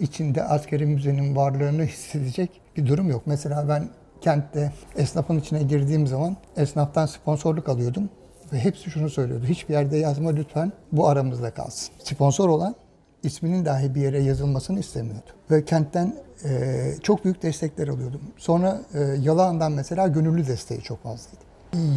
içinde 0.00 0.44
askeri 0.44 0.86
müzenin 0.86 1.36
varlığını 1.36 1.84
hissedecek 1.84 2.60
bir 2.76 2.86
durum 2.86 3.10
yok. 3.10 3.22
Mesela 3.26 3.68
ben 3.68 3.88
kentte 4.20 4.72
esnafın 4.96 5.38
içine 5.38 5.62
girdiğim 5.62 6.06
zaman 6.06 6.36
esnaftan 6.56 7.06
sponsorluk 7.06 7.68
alıyordum. 7.68 8.10
Ve 8.52 8.58
hepsi 8.58 8.90
şunu 8.90 9.10
söylüyordu. 9.10 9.44
Hiçbir 9.46 9.74
yerde 9.74 9.96
yazma 9.96 10.30
lütfen 10.30 10.72
bu 10.92 11.08
aramızda 11.08 11.50
kalsın. 11.50 11.94
Sponsor 12.04 12.48
olan 12.48 12.74
isminin 13.22 13.64
dahi 13.64 13.94
bir 13.94 14.00
yere 14.00 14.22
yazılmasını 14.22 14.80
istemiyordu. 14.80 15.30
Ve 15.50 15.64
kentten 15.64 16.14
e, 16.44 16.94
çok 17.02 17.24
büyük 17.24 17.42
destekler 17.42 17.88
alıyordum. 17.88 18.20
Sonra 18.36 18.80
e, 18.94 19.00
Yalıhan'dan 19.00 19.72
mesela 19.72 20.08
gönüllü 20.08 20.46
desteği 20.46 20.80
çok 20.80 21.02
fazlaydı. 21.02 21.52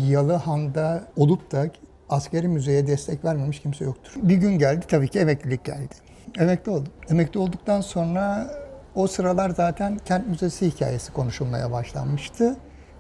Yalıhan'da 0.10 1.04
olup 1.18 1.52
da 1.52 1.68
askeri 2.10 2.48
müzeye 2.48 2.88
destek 2.88 3.26
vermemiş 3.26 3.62
kimse 3.62 3.86
yoktur. 3.86 4.12
Bir 4.16 4.36
gün 4.36 4.60
geldi 4.60 4.86
tabii 4.88 5.08
ki 5.08 5.20
emeklilik 5.20 5.66
geldi. 5.66 5.94
Emekli 6.40 6.72
oldum. 6.72 6.94
Emekli 7.10 7.40
olduktan 7.40 7.82
sonra 7.82 8.52
o 8.96 9.08
sıralar 9.08 9.50
zaten 9.50 9.98
kent 10.06 10.28
müzesi 10.28 10.72
hikayesi 10.72 11.14
konuşulmaya 11.14 11.72
başlanmıştı. 11.72 12.58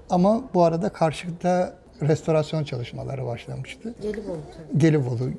Ama 0.09 0.43
bu 0.53 0.63
arada 0.63 0.89
karşıda 0.89 1.73
restorasyon 2.01 2.63
çalışmaları 2.63 3.25
başlamıştı. 3.25 3.95
Gelibolu. 4.01 4.37
Gelibolu 4.77 5.31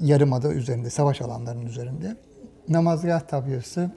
Yarımada 0.00 0.52
üzerinde, 0.52 0.90
savaş 0.90 1.22
alanlarının 1.22 1.66
üzerinde. 1.66 2.16
Namazgah 2.68 3.20
tabyası, 3.20 3.90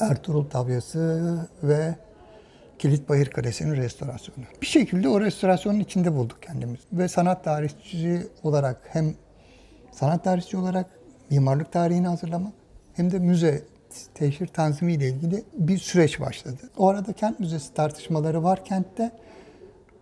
Ertuğrul 0.00 0.44
tabyası 0.44 1.38
ve 1.62 1.94
Kilitbayır 2.78 3.26
Kalesi'nin 3.26 3.76
restorasyonu. 3.76 4.44
Bir 4.62 4.66
şekilde 4.66 5.08
o 5.08 5.20
restorasyonun 5.20 5.80
içinde 5.80 6.14
bulduk 6.14 6.42
kendimizi. 6.42 6.82
Ve 6.92 7.08
sanat 7.08 7.44
tarihçisi 7.44 8.26
olarak 8.42 8.80
hem 8.88 9.14
sanat 9.92 10.24
tarihçisi 10.24 10.56
olarak 10.56 10.86
mimarlık 11.30 11.72
tarihini 11.72 12.06
hazırlamak 12.06 12.52
hem 12.94 13.10
de 13.10 13.18
müze 13.18 13.62
teşhir 14.14 14.46
tanzimi 14.46 14.94
ile 14.94 15.08
ilgili 15.08 15.44
bir 15.58 15.78
süreç 15.78 16.20
başladı. 16.20 16.70
O 16.76 16.88
arada 16.88 17.12
kent 17.12 17.40
müzesi 17.40 17.74
tartışmaları 17.74 18.44
var 18.44 18.64
kentte 18.64 19.10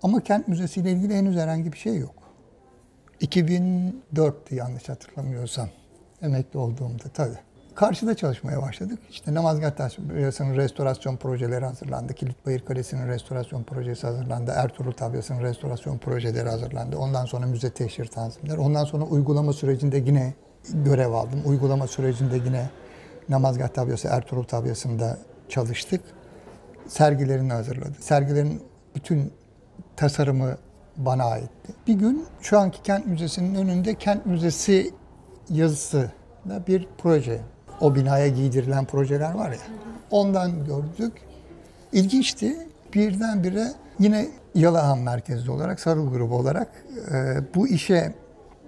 ama 0.02 0.20
kent 0.20 0.48
müzesi 0.48 0.80
ile 0.80 0.92
ilgili 0.92 1.14
henüz 1.14 1.36
herhangi 1.36 1.72
bir 1.72 1.78
şey 1.78 1.98
yok. 1.98 2.14
2004'tü 3.20 4.54
yanlış 4.54 4.88
hatırlamıyorsam. 4.88 5.68
Emekli 6.22 6.58
olduğumda 6.58 7.04
tabii. 7.14 7.38
Karşıda 7.74 8.14
çalışmaya 8.14 8.62
başladık. 8.62 8.98
İşte 9.10 9.34
Namazgah 9.34 9.70
Tabyası'nın 9.70 10.56
restorasyon 10.56 11.16
projeleri 11.16 11.64
hazırlandı. 11.64 12.14
Kilitbayır 12.14 12.60
Kalesi'nin 12.60 13.08
restorasyon 13.08 13.62
projesi 13.62 14.06
hazırlandı. 14.06 14.52
Ertuğrul 14.56 14.92
Tabyası'nın 14.92 15.42
restorasyon 15.42 15.98
projeleri 15.98 16.48
hazırlandı. 16.48 16.96
Ondan 16.96 17.24
sonra 17.24 17.46
müze 17.46 17.70
teşhir 17.70 18.06
tanzimler. 18.06 18.56
Ondan 18.58 18.84
sonra 18.84 19.04
uygulama 19.04 19.52
sürecinde 19.52 19.96
yine 19.96 20.34
görev 20.72 21.12
aldım. 21.12 21.42
Uygulama 21.46 21.86
sürecinde 21.86 22.36
yine 22.36 22.70
Namazgah 23.28 23.68
Tabyası, 23.68 24.08
Ertuğrul 24.08 24.44
Tabyası'nda 24.44 25.18
çalıştık. 25.48 26.00
Sergilerini 26.88 27.52
hazırladı. 27.52 27.94
Sergilerin 28.00 28.62
bütün 28.94 29.32
tasarımı 29.96 30.56
bana 30.96 31.24
aitti. 31.24 31.72
Bir 31.86 31.94
gün 31.94 32.26
şu 32.40 32.58
anki 32.58 32.82
Kent 32.82 33.06
Müzesi'nin 33.06 33.54
önünde 33.54 33.94
Kent 33.94 34.26
Müzesi 34.26 34.90
yazısı 35.50 36.10
da 36.48 36.66
bir 36.66 36.88
proje. 36.98 37.40
O 37.80 37.94
binaya 37.94 38.28
giydirilen 38.28 38.84
projeler 38.84 39.34
var 39.34 39.50
ya. 39.50 39.58
Ondan 40.10 40.64
gördük. 40.64 41.12
İlginçti. 41.92 42.56
Birdenbire 42.94 43.66
yine 43.98 44.28
Yalahan 44.54 44.98
merkezli 44.98 45.50
olarak, 45.50 45.80
Sarıl 45.80 46.10
grubu 46.10 46.36
olarak 46.36 46.68
e, 47.12 47.14
bu 47.54 47.68
işe 47.68 48.14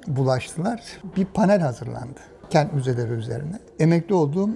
bulaştılar. 0.06 0.82
Bir 1.16 1.24
panel 1.24 1.60
hazırlandı 1.60 2.20
kent 2.50 2.72
müzeleri 2.72 3.12
üzerine. 3.12 3.58
Emekli 3.78 4.14
olduğum 4.14 4.50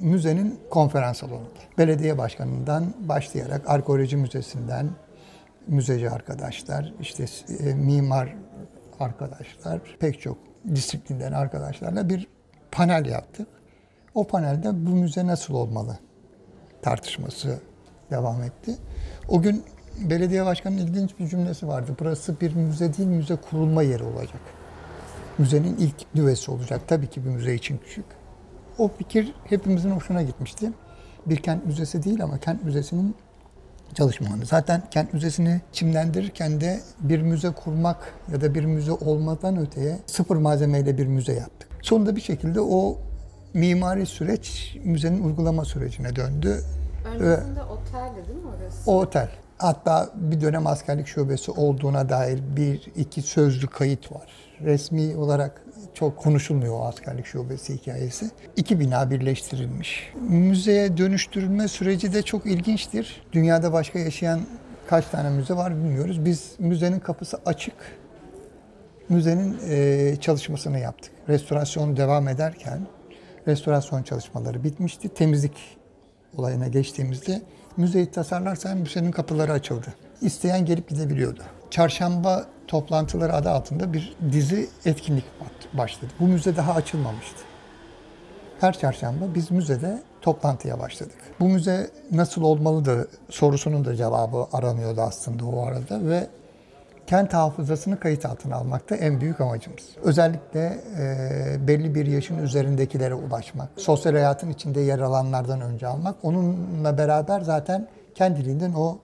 müzenin 0.00 0.60
konferans 0.70 1.18
salonunda. 1.18 1.48
Belediye 1.78 2.18
başkanından 2.18 2.94
başlayarak 3.00 3.62
arkeoloji 3.66 4.16
müzesinden 4.16 4.90
müzeci 5.66 6.10
arkadaşlar, 6.10 6.94
işte 7.00 7.24
e, 7.58 7.74
mimar 7.74 8.36
arkadaşlar, 9.00 9.80
pek 10.00 10.20
çok 10.20 10.38
disiplinden 10.74 11.32
arkadaşlarla 11.32 12.08
bir 12.08 12.28
panel 12.72 13.06
yaptık. 13.06 13.48
O 14.14 14.26
panelde 14.26 14.86
bu 14.86 14.90
müze 14.90 15.26
nasıl 15.26 15.54
olmalı 15.54 15.98
tartışması 16.82 17.58
devam 18.10 18.42
etti. 18.42 18.76
O 19.28 19.42
gün 19.42 19.64
belediye 20.00 20.44
başkanının 20.44 20.80
ilginç 20.86 21.18
bir 21.18 21.28
cümlesi 21.28 21.68
vardı. 21.68 21.96
Burası 22.00 22.40
bir 22.40 22.54
müze 22.54 22.96
değil, 22.96 23.08
müze 23.08 23.36
kurulma 23.36 23.82
yeri 23.82 24.04
olacak. 24.04 24.40
Müzenin 25.38 25.76
ilk 25.76 26.14
nüvesi 26.14 26.50
olacak. 26.50 26.80
Tabii 26.88 27.06
ki 27.06 27.24
bir 27.24 27.30
müze 27.30 27.54
için 27.54 27.78
küçük. 27.78 28.04
O 28.78 28.88
fikir 28.88 29.34
hepimizin 29.44 29.90
hoşuna 29.90 30.22
gitmişti. 30.22 30.72
Bir 31.26 31.36
kent 31.36 31.66
müzesi 31.66 32.02
değil 32.02 32.24
ama 32.24 32.38
kent 32.38 32.64
müzesinin 32.64 33.14
çalışmalarını. 33.94 34.46
Zaten 34.46 34.82
kent 34.90 35.14
müzesini 35.14 35.60
çimlendirirken 35.72 36.60
de 36.60 36.80
bir 37.00 37.22
müze 37.22 37.50
kurmak 37.50 38.14
ya 38.32 38.40
da 38.40 38.54
bir 38.54 38.64
müze 38.64 38.92
olmadan 38.92 39.56
öteye 39.56 39.98
sıfır 40.06 40.36
malzemeyle 40.36 40.98
bir 40.98 41.06
müze 41.06 41.32
yaptık. 41.32 41.68
Sonunda 41.82 42.16
bir 42.16 42.20
şekilde 42.20 42.60
o 42.60 42.98
mimari 43.54 44.06
süreç 44.06 44.76
müzenin 44.84 45.24
uygulama 45.24 45.64
sürecine 45.64 46.16
döndü. 46.16 46.60
Öncesinde 47.06 47.62
oteldi 47.62 48.28
değil 48.28 48.38
mi 48.38 48.50
orası? 48.58 48.90
O 48.90 49.00
otel. 49.00 49.28
Hatta 49.58 50.10
bir 50.14 50.40
dönem 50.40 50.66
askerlik 50.66 51.06
şubesi 51.06 51.50
olduğuna 51.50 52.08
dair 52.08 52.40
bir 52.56 52.92
iki 52.96 53.22
sözlü 53.22 53.66
kayıt 53.66 54.12
var. 54.12 54.28
Resmi 54.60 55.16
olarak 55.16 55.62
çok 55.94 56.16
konuşulmuyor 56.16 56.74
o 56.80 56.84
askerlik 56.84 57.26
şubesi 57.26 57.74
hikayesi. 57.74 58.30
İki 58.56 58.80
bina 58.80 59.10
birleştirilmiş. 59.10 60.12
Müzeye 60.28 60.96
dönüştürülme 60.96 61.68
süreci 61.68 62.14
de 62.14 62.22
çok 62.22 62.46
ilginçtir. 62.46 63.22
Dünyada 63.32 63.72
başka 63.72 63.98
yaşayan 63.98 64.40
kaç 64.86 65.06
tane 65.06 65.30
müze 65.30 65.54
var 65.54 65.76
bilmiyoruz. 65.76 66.24
Biz 66.24 66.52
müzenin 66.58 67.00
kapısı 67.00 67.38
açık. 67.46 67.74
Müzenin 69.08 69.58
e, 69.68 70.16
çalışmasını 70.20 70.78
yaptık. 70.78 71.12
Restorasyon 71.28 71.96
devam 71.96 72.28
ederken 72.28 72.80
restorasyon 73.46 74.02
çalışmaları 74.02 74.64
bitmişti. 74.64 75.08
Temizlik 75.08 75.78
olayına 76.36 76.68
geçtiğimizde 76.68 77.42
müzeyi 77.76 78.10
tasarlarsan 78.10 78.78
müzenin 78.78 79.10
kapıları 79.10 79.52
açıldı. 79.52 79.86
İsteyen 80.20 80.64
gelip 80.64 80.88
gidebiliyordu. 80.88 81.42
Çarşamba 81.70 82.46
toplantıları 82.66 83.32
adı 83.32 83.50
altında 83.50 83.92
bir 83.92 84.16
dizi 84.32 84.68
etkinlik 84.84 85.24
başladı. 85.74 86.12
Bu 86.20 86.26
müze 86.26 86.56
daha 86.56 86.74
açılmamıştı. 86.74 87.38
Her 88.60 88.78
çarşamba 88.78 89.24
biz 89.34 89.50
müzede 89.50 90.02
toplantıya 90.20 90.78
başladık. 90.78 91.18
Bu 91.40 91.48
müze 91.48 91.90
nasıl 92.10 92.42
olmalı 92.42 92.84
da 92.84 93.06
sorusunun 93.30 93.84
da 93.84 93.96
cevabı 93.96 94.46
aranıyordu 94.52 95.00
aslında 95.00 95.44
o 95.44 95.66
arada 95.66 96.08
ve 96.08 96.26
kent 97.06 97.34
hafızasını 97.34 98.00
kayıt 98.00 98.26
altına 98.26 98.56
almakta 98.56 98.96
en 98.96 99.20
büyük 99.20 99.40
amacımız. 99.40 99.82
Özellikle 100.02 100.78
e, 100.98 101.68
belli 101.68 101.94
bir 101.94 102.06
yaşın 102.06 102.38
üzerindekilere 102.38 103.14
ulaşmak, 103.14 103.68
sosyal 103.76 104.12
hayatın 104.12 104.50
içinde 104.50 104.80
yer 104.80 104.98
alanlardan 104.98 105.60
önce 105.60 105.86
almak, 105.86 106.16
onunla 106.22 106.98
beraber 106.98 107.40
zaten 107.40 107.88
kendiliğinden 108.14 108.72
o 108.72 108.98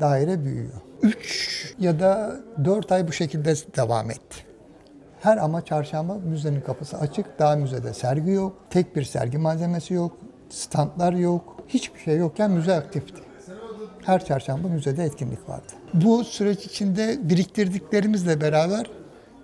daire 0.00 0.44
büyüyor. 0.44 0.80
3 1.02 1.74
ya 1.78 2.00
da 2.00 2.36
4 2.64 2.92
ay 2.92 3.08
bu 3.08 3.12
şekilde 3.12 3.54
devam 3.76 4.10
etti. 4.10 4.51
Her 5.22 5.36
ama 5.36 5.64
çarşamba 5.64 6.14
müzenin 6.14 6.60
kapısı 6.60 6.98
açık. 6.98 7.38
Daha 7.38 7.56
müzede 7.56 7.94
sergi 7.94 8.30
yok. 8.30 8.56
Tek 8.70 8.96
bir 8.96 9.04
sergi 9.04 9.38
malzemesi 9.38 9.94
yok. 9.94 10.16
Standlar 10.50 11.12
yok. 11.12 11.56
Hiçbir 11.68 12.00
şey 12.00 12.16
yokken 12.16 12.50
müze 12.50 12.74
aktifti. 12.74 13.22
Her 14.04 14.24
çarşamba 14.24 14.68
müzede 14.68 15.04
etkinlik 15.04 15.48
vardı. 15.48 15.72
Bu 15.94 16.24
süreç 16.24 16.66
içinde 16.66 17.18
biriktirdiklerimizle 17.28 18.40
beraber 18.40 18.86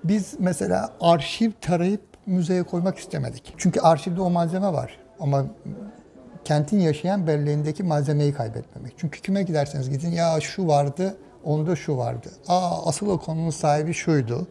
biz 0.04 0.34
mesela 0.38 0.92
arşiv 1.00 1.50
tarayıp 1.60 2.02
müzeye 2.26 2.62
koymak 2.62 2.98
istemedik. 2.98 3.54
Çünkü 3.56 3.80
arşivde 3.80 4.20
o 4.20 4.30
malzeme 4.30 4.72
var. 4.72 4.98
Ama 5.20 5.44
kentin 6.44 6.78
yaşayan 6.80 7.26
belleğindeki 7.26 7.82
malzemeyi 7.82 8.32
kaybetmemek. 8.32 8.92
Çünkü 8.96 9.20
kime 9.20 9.42
giderseniz 9.42 9.90
gidin 9.90 10.10
ya 10.10 10.40
şu 10.40 10.66
vardı, 10.66 11.16
onda 11.44 11.76
şu 11.76 11.96
vardı. 11.96 12.28
Aa 12.48 12.86
asıl 12.86 13.08
o 13.08 13.18
konunun 13.18 13.50
sahibi 13.50 13.94
şuydu. 13.94 14.46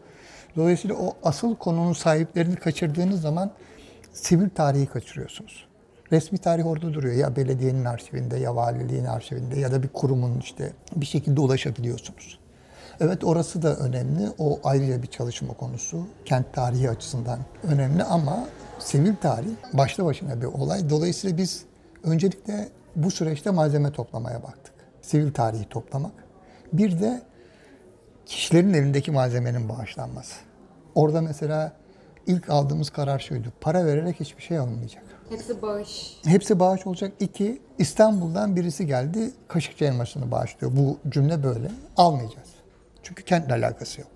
Dolayısıyla 0.58 0.96
o 0.96 1.16
asıl 1.22 1.56
konunun 1.56 1.92
sahiplerini 1.92 2.56
kaçırdığınız 2.56 3.20
zaman 3.20 3.50
sivil 4.12 4.50
tarihi 4.50 4.86
kaçırıyorsunuz. 4.86 5.66
Resmi 6.12 6.38
tarih 6.38 6.66
orada 6.66 6.94
duruyor. 6.94 7.14
Ya 7.14 7.36
belediyenin 7.36 7.84
arşivinde 7.84 8.36
ya 8.36 8.56
valiliğin 8.56 9.04
arşivinde 9.04 9.60
ya 9.60 9.72
da 9.72 9.82
bir 9.82 9.88
kurumun 9.88 10.40
işte 10.40 10.72
bir 10.96 11.06
şekilde 11.06 11.40
ulaşabiliyorsunuz. 11.40 12.38
Evet 13.00 13.24
orası 13.24 13.62
da 13.62 13.76
önemli. 13.76 14.28
O 14.38 14.60
ayrıca 14.64 15.02
bir 15.02 15.06
çalışma 15.06 15.54
konusu. 15.54 16.06
Kent 16.24 16.54
tarihi 16.54 16.90
açısından 16.90 17.38
önemli 17.62 18.04
ama 18.04 18.48
sivil 18.78 19.16
tarih 19.16 19.54
başlı 19.72 20.04
başına 20.04 20.40
bir 20.40 20.46
olay. 20.46 20.90
Dolayısıyla 20.90 21.38
biz 21.38 21.64
öncelikle 22.04 22.68
bu 22.96 23.10
süreçte 23.10 23.50
malzeme 23.50 23.92
toplamaya 23.92 24.42
baktık. 24.42 24.74
Sivil 25.02 25.32
tarihi 25.32 25.68
toplamak. 25.68 26.12
Bir 26.72 27.00
de 27.00 27.22
kişilerin 28.26 28.74
elindeki 28.74 29.10
malzemenin 29.10 29.68
bağışlanması. 29.68 30.47
Orada 30.98 31.20
mesela 31.22 31.72
ilk 32.26 32.50
aldığımız 32.50 32.90
karar 32.90 33.18
şuydu. 33.18 33.52
Para 33.60 33.86
vererek 33.86 34.20
hiçbir 34.20 34.42
şey 34.42 34.58
alınmayacak. 34.58 35.04
Hepsi 35.30 35.62
bağış. 35.62 36.20
Hepsi 36.24 36.60
bağış 36.60 36.86
olacak. 36.86 37.12
İki, 37.20 37.62
İstanbul'dan 37.78 38.56
birisi 38.56 38.86
geldi, 38.86 39.30
Kaşıkçı 39.48 39.84
elmasını 39.84 40.30
bağışlıyor. 40.30 40.76
Bu 40.76 40.98
cümle 41.10 41.42
böyle. 41.42 41.70
Almayacağız. 41.96 42.48
Çünkü 43.02 43.24
kentle 43.24 43.54
alakası 43.54 44.00
yok. 44.00 44.10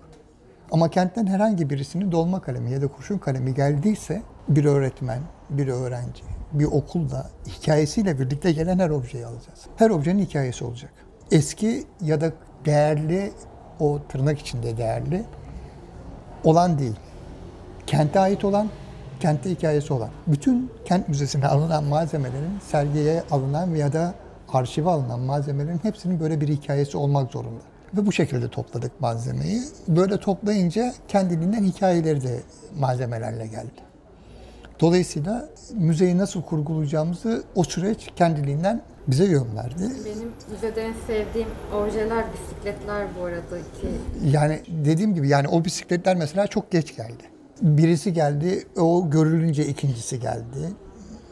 Ama 0.71 0.89
kentten 0.89 1.27
herhangi 1.27 1.69
birisinin 1.69 2.11
dolma 2.11 2.41
kalemi 2.41 2.71
ya 2.71 2.81
da 2.81 2.87
kurşun 2.87 3.17
kalemi 3.17 3.53
geldiyse 3.53 4.21
bir 4.47 4.65
öğretmen, 4.65 5.21
bir 5.49 5.67
öğrenci, 5.67 6.23
bir 6.53 6.65
okulda 6.65 7.29
hikayesiyle 7.47 8.19
birlikte 8.19 8.51
gelen 8.51 8.79
her 8.79 8.89
objeyi 8.89 9.25
alacağız. 9.25 9.59
Her 9.75 9.89
objenin 9.89 10.25
hikayesi 10.25 10.65
olacak. 10.65 10.91
Eski 11.31 11.83
ya 12.01 12.21
da 12.21 12.31
değerli, 12.65 13.31
o 13.79 13.99
tırnak 14.09 14.39
içinde 14.39 14.77
değerli 14.77 15.25
olan 16.43 16.79
değil. 16.79 16.95
Kente 17.87 18.19
ait 18.19 18.45
olan, 18.45 18.69
kentte 19.19 19.49
hikayesi 19.49 19.93
olan. 19.93 20.09
Bütün 20.27 20.71
kent 20.85 21.09
müzesine 21.09 21.47
alınan 21.47 21.83
malzemelerin 21.83 22.59
sergiye 22.71 23.23
alınan 23.31 23.75
ya 23.75 23.93
da 23.93 24.13
arşive 24.53 24.89
alınan 24.89 25.19
malzemelerin 25.19 25.79
hepsinin 25.83 26.19
böyle 26.19 26.41
bir 26.41 26.47
hikayesi 26.47 26.97
olmak 26.97 27.31
zorunda. 27.31 27.61
Ve 27.93 28.05
bu 28.05 28.11
şekilde 28.11 28.49
topladık 28.49 29.01
malzemeyi. 29.01 29.61
Böyle 29.87 30.17
toplayınca 30.17 30.93
kendiliğinden 31.07 31.63
hikayeleri 31.63 32.23
de 32.23 32.39
malzemelerle 32.79 33.47
geldi. 33.47 33.81
Dolayısıyla 34.79 35.49
müzeyi 35.73 36.17
nasıl 36.17 36.41
kurgulayacağımızı 36.41 37.43
o 37.55 37.63
süreç 37.63 38.09
kendiliğinden 38.15 38.81
bize 39.07 39.25
yön 39.25 39.55
verdi. 39.55 39.91
Benim 40.05 40.31
müzede 40.51 40.81
en 40.81 40.93
sevdiğim 41.07 41.47
objeler 41.73 42.25
bisikletler 42.33 43.07
bu 43.19 43.25
arada 43.25 43.57
ki. 43.57 43.87
Yani 44.23 44.61
dediğim 44.67 45.15
gibi 45.15 45.29
yani 45.29 45.47
o 45.47 45.65
bisikletler 45.65 46.15
mesela 46.15 46.47
çok 46.47 46.71
geç 46.71 46.95
geldi. 46.95 47.23
Birisi 47.61 48.13
geldi, 48.13 48.65
o 48.77 49.09
görülünce 49.09 49.65
ikincisi 49.65 50.19
geldi. 50.19 50.73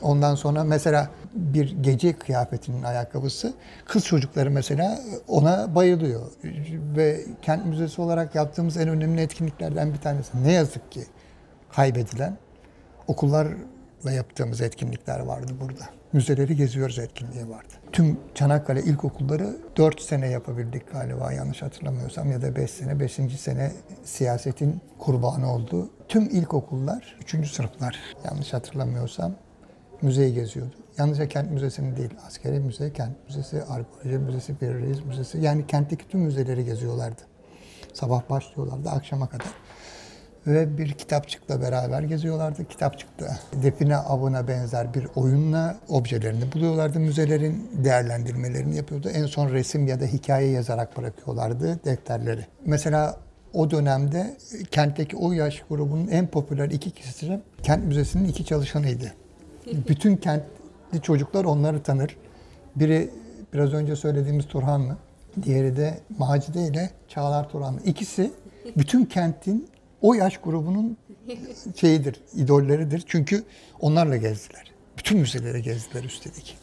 Ondan 0.01 0.35
sonra 0.35 0.63
mesela 0.63 1.09
bir 1.33 1.81
gece 1.81 2.13
kıyafetinin 2.13 2.83
ayakkabısı 2.83 3.53
kız 3.85 4.05
çocukları 4.05 4.51
mesela 4.51 4.99
ona 5.27 5.75
bayılıyor. 5.75 6.21
Ve 6.97 7.21
kent 7.41 7.65
müzesi 7.65 8.01
olarak 8.01 8.35
yaptığımız 8.35 8.77
en 8.77 8.89
önemli 8.89 9.21
etkinliklerden 9.21 9.93
bir 9.93 9.97
tanesi. 9.97 10.43
Ne 10.43 10.51
yazık 10.51 10.91
ki 10.91 11.01
kaybedilen 11.71 12.37
okullarla 13.07 14.11
yaptığımız 14.11 14.61
etkinlikler 14.61 15.19
vardı 15.19 15.51
burada. 15.61 16.00
Müzeleri 16.13 16.55
geziyoruz 16.55 16.99
etkinliği 16.99 17.49
vardı. 17.49 17.73
Tüm 17.91 18.17
Çanakkale 18.35 18.81
ilkokulları 18.81 19.57
4 19.77 20.01
sene 20.01 20.29
yapabildik 20.29 20.91
galiba 20.91 21.33
yanlış 21.33 21.61
hatırlamıyorsam 21.61 22.31
ya 22.31 22.41
da 22.41 22.55
5 22.55 22.71
sene. 22.71 22.99
5. 22.99 23.11
sene 23.39 23.71
siyasetin 24.03 24.81
kurbanı 24.99 25.53
oldu. 25.53 25.89
Tüm 26.07 26.23
ilkokullar, 26.23 27.15
3. 27.21 27.51
sınıflar 27.51 27.99
yanlış 28.25 28.53
hatırlamıyorsam 28.53 29.35
müzeyi 30.01 30.33
geziyordu. 30.33 30.75
Yalnızca 30.97 31.27
kent 31.27 31.51
müzesini 31.51 31.97
değil, 31.97 32.13
askeri 32.27 32.59
müze, 32.59 32.93
kent 32.93 33.27
müzesi, 33.27 33.63
arkeoloji 33.63 34.17
müzesi, 34.17 34.61
bir 34.61 34.73
reis 34.73 35.05
müzesi. 35.05 35.37
Yani 35.37 35.67
kentteki 35.67 36.07
tüm 36.07 36.19
müzeleri 36.19 36.65
geziyorlardı. 36.65 37.21
Sabah 37.93 38.29
başlıyorlardı 38.29 38.89
akşama 38.89 39.29
kadar. 39.29 39.47
Ve 40.47 40.77
bir 40.77 40.91
kitapçıkla 40.91 41.61
beraber 41.61 42.01
geziyorlardı. 42.01 42.65
Kitapçıkta 42.65 43.37
define 43.63 43.97
avına 43.97 44.47
benzer 44.47 44.93
bir 44.93 45.07
oyunla 45.15 45.77
objelerini 45.89 46.51
buluyorlardı. 46.51 46.99
Müzelerin 46.99 47.69
değerlendirmelerini 47.83 48.75
yapıyordu. 48.75 49.09
En 49.09 49.25
son 49.25 49.49
resim 49.49 49.87
ya 49.87 49.99
da 49.99 50.05
hikaye 50.05 50.51
yazarak 50.51 50.97
bırakıyorlardı 50.97 51.83
defterleri. 51.85 52.45
Mesela 52.65 53.17
o 53.53 53.71
dönemde 53.71 54.37
kentteki 54.71 55.17
o 55.17 55.31
yaş 55.31 55.63
grubunun 55.69 56.07
en 56.07 56.27
popüler 56.27 56.69
iki 56.69 56.91
kişisi 56.91 57.39
kent 57.63 57.85
müzesinin 57.85 58.27
iki 58.27 58.45
çalışanıydı. 58.45 59.13
Bütün 59.87 60.15
kentli 60.15 61.01
çocuklar 61.01 61.45
onları 61.45 61.83
tanır. 61.83 62.17
Biri 62.75 63.09
biraz 63.53 63.73
önce 63.73 63.95
söylediğimiz 63.95 64.47
Turhanlı, 64.47 64.97
diğeri 65.43 65.75
de 65.75 65.99
Macide 66.17 66.67
ile 66.67 66.89
Çağlar 67.07 67.49
Turhanlı. 67.49 67.79
İkisi 67.85 68.31
bütün 68.77 69.05
kentin 69.05 69.67
o 70.01 70.13
yaş 70.13 70.37
grubunun 70.37 70.97
şeyidir, 71.75 72.21
idolleridir. 72.35 73.03
Çünkü 73.07 73.43
onlarla 73.79 74.17
gezdiler. 74.17 74.71
Bütün 74.97 75.17
müzeleri 75.19 75.61
gezdiler 75.61 76.03
üstelik. 76.03 76.57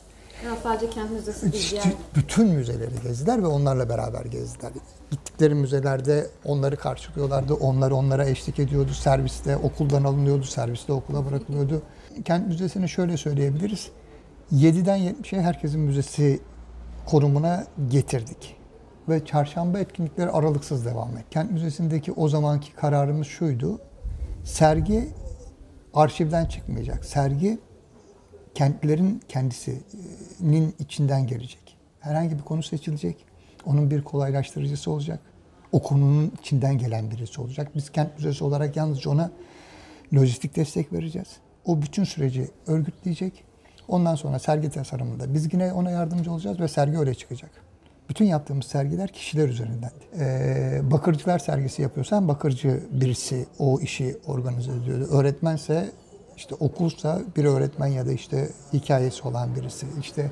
Yani 0.45 0.59
sadece 0.63 0.91
kent 0.91 1.11
müzesi 1.11 1.53
değil. 1.53 1.69
diğer- 1.71 1.93
Bütün 2.17 2.47
müzeleri 2.49 2.91
gezdiler 3.03 3.43
ve 3.43 3.47
onlarla 3.47 3.89
beraber 3.89 4.25
gezdiler. 4.25 4.73
Gittikleri 5.11 5.55
müzelerde 5.55 6.27
onları 6.45 6.77
karşılıyorlardı. 6.77 7.55
Onlar 7.55 7.91
onlara 7.91 8.29
eşlik 8.29 8.59
ediyordu. 8.59 8.93
Serviste 8.93 9.57
okuldan 9.57 10.05
alınıyordu. 10.05 10.45
Serviste 10.45 10.93
okula 10.93 11.27
bırakılıyordu. 11.27 11.83
Kent 12.25 12.47
Müzesi'ni 12.49 12.89
şöyle 12.89 13.17
söyleyebiliriz. 13.17 13.89
7'den 14.53 14.99
70'e 14.99 15.41
herkesin 15.43 15.81
müzesi 15.81 16.41
konumuna 17.07 17.67
getirdik. 17.91 18.57
Ve 19.09 19.25
çarşamba 19.25 19.79
etkinlikleri 19.79 20.31
aralıksız 20.31 20.85
devam 20.85 21.17
etti. 21.17 21.27
Kent 21.31 21.51
Müzesi'ndeki 21.51 22.13
o 22.13 22.29
zamanki 22.29 22.73
kararımız 22.73 23.27
şuydu. 23.27 23.81
Sergi 24.45 25.09
arşivden 25.95 26.47
çıkmayacak. 26.47 27.05
Sergi 27.05 27.59
kentlerin 28.55 29.23
kendisinin 29.29 30.75
içinden 30.79 31.27
gelecek. 31.27 31.77
Herhangi 32.01 32.39
bir 32.39 32.43
konu 32.43 32.63
seçilecek. 32.63 33.17
Onun 33.67 33.91
bir 33.91 34.05
kolaylaştırıcısı 34.05 34.91
olacak. 34.91 35.21
O 35.73 35.83
konunun 35.83 36.33
içinden 36.41 36.79
gelen 36.79 37.11
birisi 37.11 37.41
olacak. 37.41 37.71
Biz 37.75 37.91
kent 37.91 38.17
müzesi 38.17 38.45
olarak 38.45 38.77
yalnızca 38.77 39.11
ona 39.11 39.31
lojistik 40.15 40.57
destek 40.57 40.93
vereceğiz. 40.93 41.29
O 41.65 41.83
bütün 41.83 42.05
süreci 42.05 42.49
örgütleyecek. 42.67 43.45
Ondan 43.89 44.15
sonra 44.15 44.39
sergi 44.39 44.71
tasarımında 44.71 45.35
biz 45.35 45.55
yine 45.55 45.73
ona 45.73 45.91
yardımcı 45.91 46.33
olacağız 46.33 46.61
ve 46.61 46.69
sergi 46.69 46.99
öyle 46.99 47.15
çıkacak. 47.15 47.68
Bütün 48.09 48.25
yaptığımız 48.25 48.67
sergiler 48.67 49.13
kişiler 49.13 49.49
üzerinden. 49.49 49.91
Ee, 50.19 50.81
bakırcılar 50.91 51.39
sergisi 51.39 51.83
yapıyorsan 51.83 52.29
bakırcı 52.29 52.81
birisi 52.91 53.47
o 53.59 53.81
işi 53.81 54.19
organize 54.27 54.73
ediyordu. 54.73 55.09
Öğretmense 55.11 55.91
işte 56.37 56.55
okulsa 56.55 57.21
bir 57.37 57.45
öğretmen 57.45 57.87
ya 57.87 58.07
da 58.07 58.13
işte 58.13 58.49
hikayesi 58.73 59.29
olan 59.29 59.57
birisi. 59.57 59.87
İşte 60.01 60.31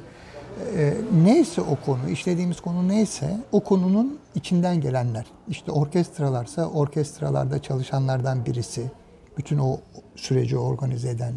e, 0.76 0.94
neyse 1.24 1.60
o 1.60 1.76
konu, 1.86 2.10
işlediğimiz 2.10 2.60
konu 2.60 2.88
neyse 2.88 3.40
o 3.52 3.60
konunun 3.60 4.18
içinden 4.34 4.80
gelenler. 4.80 5.26
İşte 5.48 5.72
orkestralarsa 5.72 6.66
orkestralarda 6.66 7.62
çalışanlardan 7.62 8.46
birisi. 8.46 8.90
Bütün 9.38 9.58
o 9.58 9.80
süreci 10.16 10.58
organize 10.58 11.10
eden. 11.10 11.34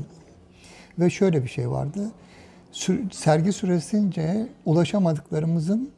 Ve 0.99 1.09
şöyle 1.09 1.43
bir 1.43 1.49
şey 1.49 1.69
vardı. 1.69 2.11
Sergi 3.11 3.53
süresince 3.53 4.47
ulaşamadıklarımızın 4.65 5.91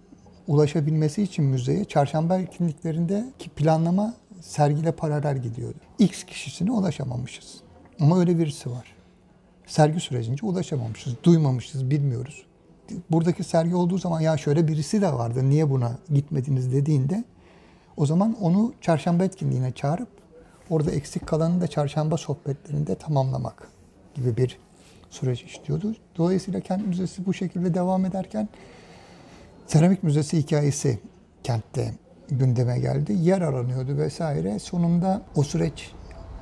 ulaşabilmesi 0.47 1.23
için 1.23 1.45
müzeye 1.45 1.85
çarşamba 1.85 2.37
etkinliklerindeki 2.37 3.49
planlama 3.49 4.13
sergiyle 4.41 4.91
paralel 4.91 5.37
gidiyordu. 5.37 5.77
X 5.99 6.23
kişisine 6.23 6.71
ulaşamamışız. 6.71 7.61
Ama 7.99 8.19
öyle 8.19 8.39
birisi 8.39 8.71
var. 8.71 8.95
Sergi 9.67 9.99
sürecince 9.99 10.45
ulaşamamışız, 10.45 11.13
duymamışız, 11.23 11.89
bilmiyoruz. 11.89 12.45
Buradaki 13.11 13.43
sergi 13.43 13.75
olduğu 13.75 13.97
zaman 13.97 14.21
ya 14.21 14.37
şöyle 14.37 14.67
birisi 14.67 15.01
de 15.01 15.13
vardı, 15.13 15.49
niye 15.49 15.69
buna 15.69 15.97
gitmediniz 16.13 16.73
dediğinde 16.73 17.23
o 17.97 18.05
zaman 18.05 18.37
onu 18.41 18.73
çarşamba 18.81 19.23
etkinliğine 19.23 19.71
çağırıp 19.71 20.09
orada 20.69 20.91
eksik 20.91 21.27
kalanını 21.27 21.61
da 21.61 21.67
çarşamba 21.67 22.17
sohbetlerinde 22.17 22.95
tamamlamak 22.95 23.67
gibi 24.15 24.37
bir 24.37 24.57
süreç 25.09 25.43
işliyordu. 25.43 25.95
Dolayısıyla 26.17 26.59
kent 26.59 26.87
müzesi 26.87 27.25
bu 27.25 27.33
şekilde 27.33 27.73
devam 27.73 28.05
ederken 28.05 28.49
Seramik 29.71 30.03
Müzesi 30.03 30.37
hikayesi 30.37 30.99
kentte 31.43 31.93
gündeme 32.29 32.79
geldi. 32.79 33.13
Yer 33.13 33.41
aranıyordu 33.41 33.97
vesaire. 33.97 34.59
Sonunda 34.59 35.21
o 35.35 35.43
süreç 35.43 35.91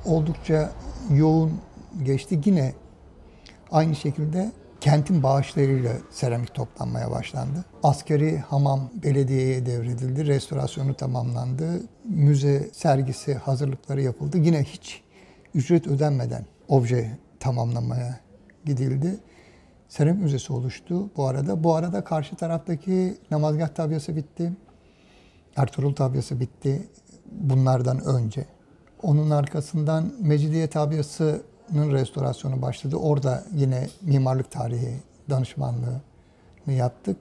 oldukça 0.04 0.72
yoğun 1.14 1.60
geçti. 2.02 2.40
Yine 2.44 2.72
aynı 3.70 3.96
şekilde 3.96 4.52
kentin 4.80 5.22
bağışlarıyla 5.22 5.92
seramik 6.10 6.54
toplanmaya 6.54 7.10
başlandı. 7.10 7.64
Askeri 7.82 8.38
hamam 8.38 8.90
belediyeye 9.02 9.66
devredildi. 9.66 10.26
Restorasyonu 10.26 10.94
tamamlandı. 10.94 11.82
Müze 12.04 12.68
sergisi 12.72 13.34
hazırlıkları 13.34 14.02
yapıldı. 14.02 14.38
Yine 14.38 14.64
hiç 14.64 15.02
ücret 15.54 15.86
ödenmeden 15.86 16.44
obje 16.68 17.18
tamamlamaya 17.40 18.20
gidildi. 18.64 19.16
Seramik 19.90 20.22
Müzesi 20.22 20.52
oluştu 20.52 21.10
bu 21.16 21.26
arada. 21.26 21.64
Bu 21.64 21.74
arada 21.74 22.04
karşı 22.04 22.36
taraftaki 22.36 23.18
namazgah 23.30 23.68
tabyası 23.68 24.16
bitti. 24.16 24.52
Ertuğrul 25.56 25.94
tabyası 25.94 26.40
bitti 26.40 26.88
bunlardan 27.32 28.04
önce. 28.04 28.46
Onun 29.02 29.30
arkasından 29.30 30.12
Mecidiye 30.20 30.66
tabyasının 30.66 31.92
restorasyonu 31.92 32.62
başladı. 32.62 32.96
Orada 32.96 33.44
yine 33.54 33.88
mimarlık 34.02 34.50
tarihi 34.50 34.96
danışmanlığını 35.30 36.72
yaptık. 36.72 37.16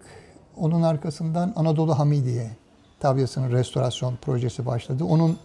Onun 0.58 0.82
arkasından 0.82 1.54
Anadolu 1.56 2.00
Hamidiye 2.00 2.52
tabyasının 3.00 3.52
restorasyon 3.52 4.16
projesi 4.16 4.66
başladı. 4.66 5.04
Onun 5.04 5.38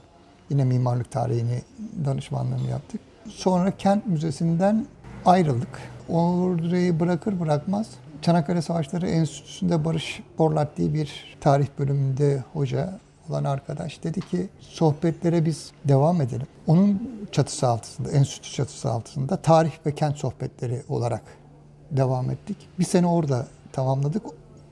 yine 0.50 0.64
mimarlık 0.64 1.10
tarihini 1.10 1.62
danışmanlığını 2.04 2.70
yaptık. 2.70 3.00
Sonra 3.28 3.76
Kent 3.76 4.06
Müzesi'nden 4.06 4.86
ayrıldık. 5.26 5.80
Orayı 6.08 7.00
bırakır 7.00 7.40
bırakmaz 7.40 7.86
Çanakkale 8.22 8.62
Savaşları 8.62 9.08
Enstitüsü'nde 9.08 9.84
Barış 9.84 10.22
Borlat 10.38 10.76
diye 10.76 10.94
bir 10.94 11.36
tarih 11.40 11.66
bölümünde 11.78 12.44
hoca 12.52 12.98
olan 13.28 13.44
arkadaş 13.44 14.04
dedi 14.04 14.20
ki 14.20 14.48
sohbetlere 14.60 15.44
biz 15.44 15.72
devam 15.84 16.20
edelim. 16.20 16.46
Onun 16.66 17.02
çatısı 17.32 17.68
altında, 17.68 18.10
enstitü 18.10 18.50
çatısı 18.50 18.90
altında 18.90 19.36
tarih 19.36 19.70
ve 19.86 19.94
kent 19.94 20.16
sohbetleri 20.16 20.82
olarak 20.88 21.22
devam 21.90 22.30
ettik. 22.30 22.56
Bir 22.78 22.84
sene 22.84 23.06
orada 23.06 23.46
tamamladık. 23.72 24.22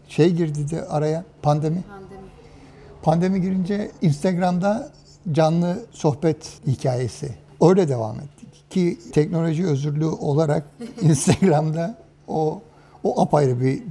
Şey 0.09 0.31
girdi 0.31 0.71
de 0.71 0.87
araya 0.87 1.25
pandemi. 1.43 1.83
Pandemi. 1.83 2.21
Pandemi 3.03 3.41
girince 3.41 3.91
Instagram'da 4.03 4.91
canlı 5.33 5.79
sohbet 5.91 6.61
hikayesi. 6.67 7.35
Öyle 7.61 7.89
devam 7.89 8.17
ettik. 8.17 8.42
Ki 8.73 8.99
teknoloji 9.13 9.67
özürlü 9.67 10.07
olarak 10.07 10.65
Instagram'da 11.03 11.95
o 12.29 12.61
o 13.05 13.21
apayrı 13.21 13.61
bir 13.61 13.83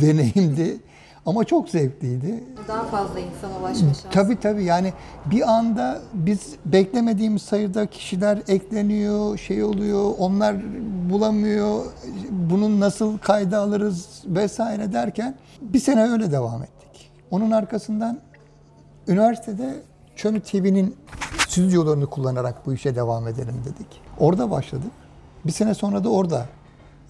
deneyimdi. 0.00 0.80
Ama 1.26 1.44
çok 1.44 1.68
zevkliydi. 1.68 2.44
Daha 2.68 2.84
fazla 2.84 3.20
insana 3.20 3.58
ulaşma 3.60 3.86
şansı. 3.86 4.10
Tabii 4.10 4.40
tabii 4.40 4.64
yani 4.64 4.92
bir 5.26 5.50
anda 5.50 6.00
biz 6.14 6.54
beklemediğimiz 6.64 7.42
sayıda 7.42 7.86
kişiler 7.86 8.38
ekleniyor, 8.48 9.38
şey 9.38 9.64
oluyor, 9.64 10.14
onlar 10.18 10.56
bulamıyor, 11.10 11.84
bunun 12.30 12.80
nasıl 12.80 13.18
kayda 13.18 13.58
alırız 13.58 14.22
vesaire 14.26 14.92
derken 14.92 15.34
bir 15.60 15.78
sene 15.78 16.02
öyle 16.02 16.32
devam 16.32 16.62
ettik. 16.62 17.10
Onun 17.30 17.50
arkasından 17.50 18.18
üniversitede 19.08 19.74
Çömü 20.16 20.40
TV'nin 20.40 20.96
stüdyolarını 21.50 22.06
kullanarak 22.06 22.66
bu 22.66 22.74
işe 22.74 22.96
devam 22.96 23.28
edelim 23.28 23.54
dedik. 23.64 24.02
Orada 24.18 24.50
başladık. 24.50 24.90
Bir 25.46 25.52
sene 25.52 25.74
sonra 25.74 26.04
da 26.04 26.08
orada 26.08 26.46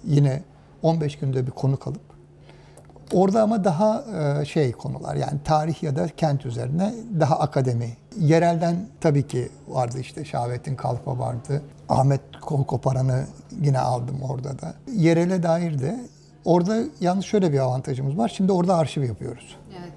yine 0.05 0.43
15 0.83 1.19
günde 1.19 1.47
bir 1.47 1.51
konuk 1.51 1.87
alıp 1.87 2.01
Orada 3.13 3.43
ama 3.43 3.65
daha 3.65 4.05
e, 4.41 4.45
şey 4.45 4.73
konular 4.73 5.17
yani 5.17 5.41
tarih 5.45 5.83
ya 5.83 5.97
da 5.97 6.09
kent 6.09 6.47
üzerine 6.47 6.95
daha 7.21 7.39
akademi. 7.39 7.97
Yerelden 8.19 8.87
tabii 9.01 9.27
ki 9.27 9.49
vardı 9.69 9.99
işte 9.99 10.25
Şahabettin 10.25 10.77
Kalfa 10.77 11.19
vardı. 11.19 11.63
Ahmet 11.89 12.21
Kol 12.41 12.65
Koparan'ı 12.65 13.27
yine 13.61 13.79
aldım 13.79 14.17
orada 14.23 14.61
da. 14.61 14.75
Yerele 14.93 15.43
dair 15.43 15.79
de 15.79 16.01
orada 16.45 16.83
yalnız 17.01 17.25
şöyle 17.25 17.53
bir 17.53 17.59
avantajımız 17.59 18.19
var. 18.19 18.33
Şimdi 18.37 18.53
orada 18.53 18.77
arşiv 18.77 19.03
yapıyoruz. 19.03 19.57
Evet. 19.81 19.90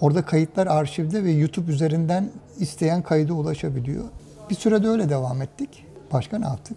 Orada 0.00 0.24
kayıtlar 0.24 0.66
arşivde 0.66 1.24
ve 1.24 1.30
YouTube 1.30 1.72
üzerinden 1.72 2.30
isteyen 2.58 3.02
kayda 3.02 3.32
ulaşabiliyor. 3.34 4.04
Bir 4.50 4.54
sürede 4.54 4.88
öyle 4.88 5.08
devam 5.08 5.42
ettik. 5.42 5.86
Başka 6.12 6.38
ne 6.38 6.46
yaptık? 6.46 6.76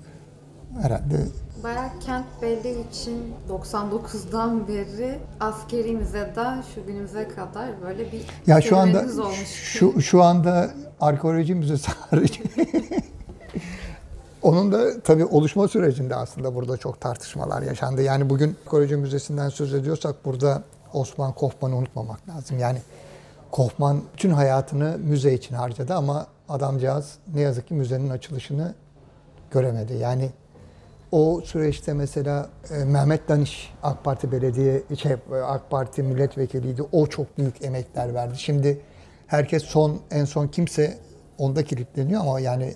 Herhalde 0.81 1.25
Bayağı 1.63 1.89
kent 1.99 2.25
belli 2.41 2.81
için 2.91 3.33
99'dan 3.49 4.67
beri 4.67 5.19
askeri 5.39 5.91
müzeden 5.91 6.63
şu 6.75 6.85
günümüze 6.85 7.27
kadar 7.27 7.81
böyle 7.81 8.11
bir 8.11 8.21
Ya 8.47 8.61
şu 8.61 8.77
anda 8.77 8.99
olmuş. 8.99 9.47
şu 9.53 10.01
şu 10.01 10.23
anda 10.23 10.71
arkeoloji 11.01 11.55
müzesi 11.55 11.91
harici. 12.09 12.43
Onun 14.41 14.71
da 14.71 15.01
tabii 15.01 15.25
oluşma 15.25 15.67
sürecinde 15.67 16.15
aslında 16.15 16.55
burada 16.55 16.77
çok 16.77 17.01
tartışmalar 17.01 17.61
yaşandı. 17.61 18.01
Yani 18.01 18.29
bugün 18.29 18.55
arkeoloji 18.65 18.95
müzesinden 18.95 19.49
söz 19.49 19.73
ediyorsak 19.73 20.25
burada 20.25 20.63
Osman 20.93 21.33
Kofman'ı 21.33 21.75
unutmamak 21.75 22.29
lazım. 22.29 22.59
Yani 22.59 22.79
Kofman 23.51 24.01
tüm 24.17 24.33
hayatını 24.33 24.97
müze 24.97 25.33
için 25.33 25.55
harcadı 25.55 25.93
ama 25.93 26.27
adamcağız 26.49 27.17
ne 27.33 27.41
yazık 27.41 27.67
ki 27.67 27.73
müzenin 27.73 28.09
açılışını 28.09 28.73
göremedi. 29.51 29.93
Yani 29.93 30.29
o 31.11 31.41
süreçte 31.41 31.93
mesela 31.93 32.49
e, 32.71 32.83
Mehmet 32.83 33.29
Danış 33.29 33.73
AK 33.83 34.03
Parti 34.03 34.31
belediye 34.31 34.83
şey 34.97 35.11
AK 35.45 35.69
Parti 35.69 36.03
milletvekiliydi. 36.03 36.83
O 36.91 37.07
çok 37.07 37.37
büyük 37.37 37.65
emekler 37.65 38.13
verdi. 38.13 38.33
Şimdi 38.37 38.81
herkes 39.27 39.63
son 39.63 39.99
en 40.11 40.25
son 40.25 40.47
kimse 40.47 40.97
onda 41.37 41.63
kilitleniyor 41.63 42.21
ama 42.21 42.39
yani 42.39 42.73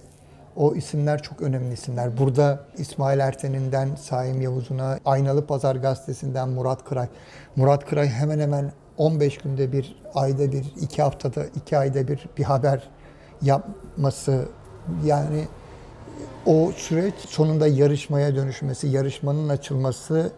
o 0.55 0.75
isimler 0.75 1.21
çok 1.21 1.41
önemli 1.41 1.73
isimler. 1.73 2.17
Burada 2.17 2.59
İsmail 2.77 3.19
Erten'inden 3.19 3.95
Saim 3.95 4.41
Yavuz'una, 4.41 4.99
Aynalı 5.05 5.45
Pazar 5.47 5.75
Gazetesi'nden 5.75 6.49
Murat 6.49 6.86
Kıray. 6.86 7.07
Murat 7.55 7.86
Kıray 7.86 8.07
hemen 8.07 8.39
hemen 8.39 8.71
15 8.97 9.38
günde 9.38 9.71
bir, 9.71 9.95
ayda 10.15 10.51
bir, 10.51 10.65
iki 10.82 11.01
haftada, 11.01 11.45
iki 11.56 11.77
ayda 11.77 12.08
bir 12.08 12.29
bir 12.38 12.43
haber 12.43 12.89
yapması 13.41 14.45
yani 15.06 15.47
o 16.45 16.71
süreç 16.75 17.13
sonunda 17.27 17.67
yarışmaya 17.67 18.36
dönüşmesi, 18.36 18.88
yarışmanın 18.88 19.49
açılması, 19.49 20.32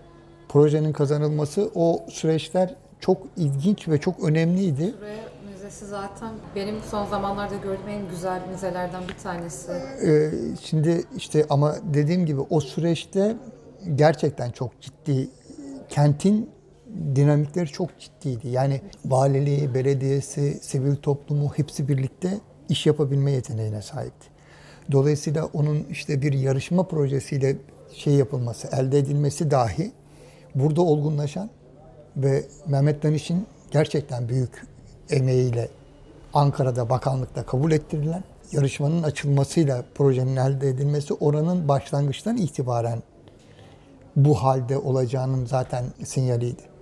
projenin 0.50 0.94
kazanılması 0.94 1.72
o 1.76 2.06
süreçler 2.10 2.76
çok 3.00 3.18
ilginç 3.38 3.88
ve 3.88 4.00
çok 4.00 4.24
önemliydi. 4.24 4.94
Buraya 5.02 5.24
müzesi 5.52 5.86
zaten 5.86 6.30
benim 6.56 6.76
son 6.92 7.06
zamanlarda 7.06 7.56
gördüğüm 7.56 7.90
en 7.90 8.10
güzel 8.10 8.42
müzelerden 8.52 9.04
bir 9.08 9.24
tanesi. 9.24 9.72
Ee, 9.72 10.32
şimdi 10.62 11.04
işte 11.18 11.46
ama 11.50 11.76
dediğim 11.94 12.26
gibi 12.26 12.42
o 12.50 12.60
süreçte 12.62 13.36
gerçekten 13.96 14.52
çok 14.52 14.82
ciddi 14.82 15.30
kentin 15.90 16.50
dinamikleri 17.16 17.68
çok 17.68 17.90
ciddiydi. 18.00 18.48
Yani 18.48 18.82
valiliği, 19.06 19.74
belediyesi, 19.74 20.60
sivil 20.62 20.96
toplumu 20.96 21.52
hepsi 21.56 21.88
birlikte 21.88 22.40
iş 22.70 22.86
yapabilme 22.86 23.32
yeteneğine 23.32 23.82
sahipti. 23.82 24.28
Dolayısıyla 24.92 25.46
onun 25.46 25.84
işte 25.92 26.22
bir 26.22 26.34
yarışma 26.34 26.88
projesiyle 26.88 27.58
şey 27.94 28.14
yapılması, 28.14 28.68
elde 28.68 29.00
edilmesi 29.00 29.52
dahi 29.52 29.92
burada 30.56 30.82
olgunlaşan 30.82 31.50
ve 32.18 32.44
Mehmet 32.68 33.04
Danış'ın 33.04 33.48
gerçekten 33.72 34.30
büyük 34.30 34.68
emeğiyle 35.10 35.70
Ankara'da 36.34 36.90
bakanlıkta 36.90 37.46
kabul 37.46 37.72
ettirilen 37.72 38.24
yarışmanın 38.52 39.04
açılmasıyla 39.04 39.86
projenin 39.96 40.36
elde 40.36 40.70
edilmesi 40.70 41.14
oranın 41.14 41.68
başlangıçtan 41.68 42.38
itibaren 42.38 43.04
bu 44.16 44.36
halde 44.36 44.78
olacağının 44.78 45.46
zaten 45.46 45.86
sinyaliydi. 46.04 46.75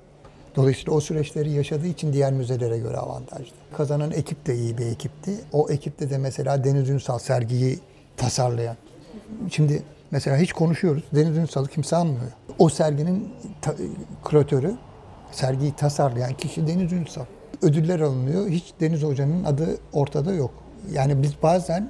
Dolayısıyla 0.56 0.94
o 0.94 1.02
süreçleri 1.02 1.52
yaşadığı 1.52 1.88
için 1.88 2.14
diğer 2.14 2.34
müzelere 2.34 2.78
göre 2.78 2.98
avantajlı. 2.98 3.54
Kazanan 3.78 4.12
ekip 4.12 4.46
de 4.46 4.56
iyi 4.56 4.78
bir 4.78 4.86
ekipti. 4.86 5.32
O 5.52 5.70
ekipte 5.70 6.10
de 6.10 6.18
mesela 6.18 6.64
Deniz 6.64 6.90
Ünsal 6.90 7.20
sergiyi 7.20 7.80
tasarlayan. 8.18 8.76
Şimdi 9.52 9.84
mesela 10.12 10.38
hiç 10.38 10.54
konuşuyoruz. 10.54 11.04
Deniz 11.16 11.38
Ünsal'ı 11.38 11.68
kimse 11.68 11.96
anmıyor. 11.96 12.32
O 12.60 12.70
serginin 12.70 13.34
ta- 13.62 13.76
küratörü, 14.26 14.74
sergiyi 15.32 15.76
tasarlayan 15.76 16.34
kişi 16.34 16.68
Deniz 16.68 16.92
Ünsal. 16.92 17.26
Ödüller 17.62 18.00
alınıyor. 18.00 18.48
Hiç 18.50 18.74
Deniz 18.82 19.04
Hoca'nın 19.04 19.44
adı 19.44 19.78
ortada 19.94 20.34
yok. 20.34 20.52
Yani 20.92 21.24
biz 21.24 21.32
bazen 21.44 21.90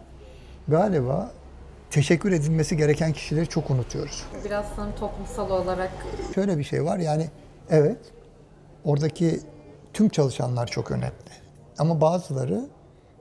galiba 0.67 1.31
teşekkür 1.91 2.31
edilmesi 2.31 2.77
gereken 2.77 3.13
kişileri 3.13 3.47
çok 3.47 3.69
unutuyoruz. 3.69 4.23
Biraz 4.45 4.65
sanırım 4.75 4.95
toplumsal 4.99 5.49
olarak 5.49 5.91
Şöyle 6.35 6.57
bir 6.57 6.63
şey 6.63 6.83
var 6.85 6.97
yani 6.97 7.29
evet 7.69 7.97
oradaki 8.85 9.39
tüm 9.93 10.09
çalışanlar 10.09 10.67
çok 10.67 10.91
önemli. 10.91 11.13
Ama 11.79 12.01
bazıları 12.01 12.65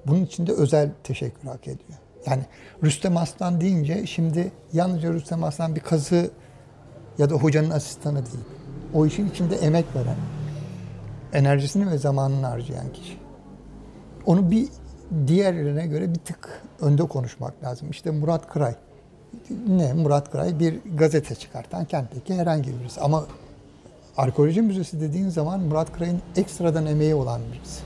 bunun 0.07 0.25
içinde 0.25 0.53
özel 0.53 0.90
teşekkür 1.05 1.48
hak 1.48 1.68
ediyor. 1.68 1.98
Yani 2.27 2.42
Rüstem 2.85 3.16
Aslan 3.16 3.61
deyince 3.61 4.07
şimdi 4.07 4.53
yalnızca 4.72 5.12
Rüstem 5.12 5.44
Aslan 5.44 5.77
bir 5.77 5.81
kazı 5.81 6.31
ya 7.18 7.31
da 7.31 7.35
hocanın 7.35 7.70
asistanı 7.70 8.16
değil. 8.16 8.44
O 8.94 9.07
işin 9.07 9.31
içinde 9.31 9.57
emek 9.57 9.85
veren, 9.94 10.16
enerjisini 11.33 11.90
ve 11.90 11.98
zamanını 11.98 12.46
harcayan 12.46 12.92
kişi. 12.92 13.18
Onu 14.27 14.51
bir 14.51 14.68
diğerlerine 15.27 15.87
göre 15.87 16.11
bir 16.11 16.18
tık 16.18 16.62
önde 16.81 17.03
konuşmak 17.03 17.64
lazım. 17.64 17.90
İşte 17.90 18.11
Murat 18.11 18.48
Kıray. 18.48 18.75
Ne? 19.68 19.92
Murat 19.92 20.31
Kıray 20.31 20.59
bir 20.59 20.79
gazete 20.96 21.35
çıkartan 21.35 21.85
kentteki 21.85 22.35
herhangi 22.35 22.81
birisi. 22.81 23.01
Ama 23.01 23.25
Arkeoloji 24.16 24.62
Müzesi 24.62 25.01
dediğin 25.01 25.29
zaman 25.29 25.61
Murat 25.61 25.92
Kıray'ın 25.92 26.22
ekstradan 26.37 26.87
emeği 26.87 27.14
olan 27.14 27.40
birisi. 27.53 27.83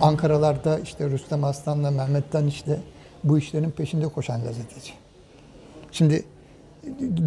Ankaralarda 0.00 0.78
işte 0.78 1.10
Rüstem 1.10 1.44
Aslan'la 1.44 1.90
Mehmet 1.90 2.32
Daniş'le 2.32 2.78
bu 3.24 3.38
işlerin 3.38 3.70
peşinde 3.70 4.08
koşan 4.08 4.44
gazeteci. 4.44 4.92
Şimdi 5.92 6.24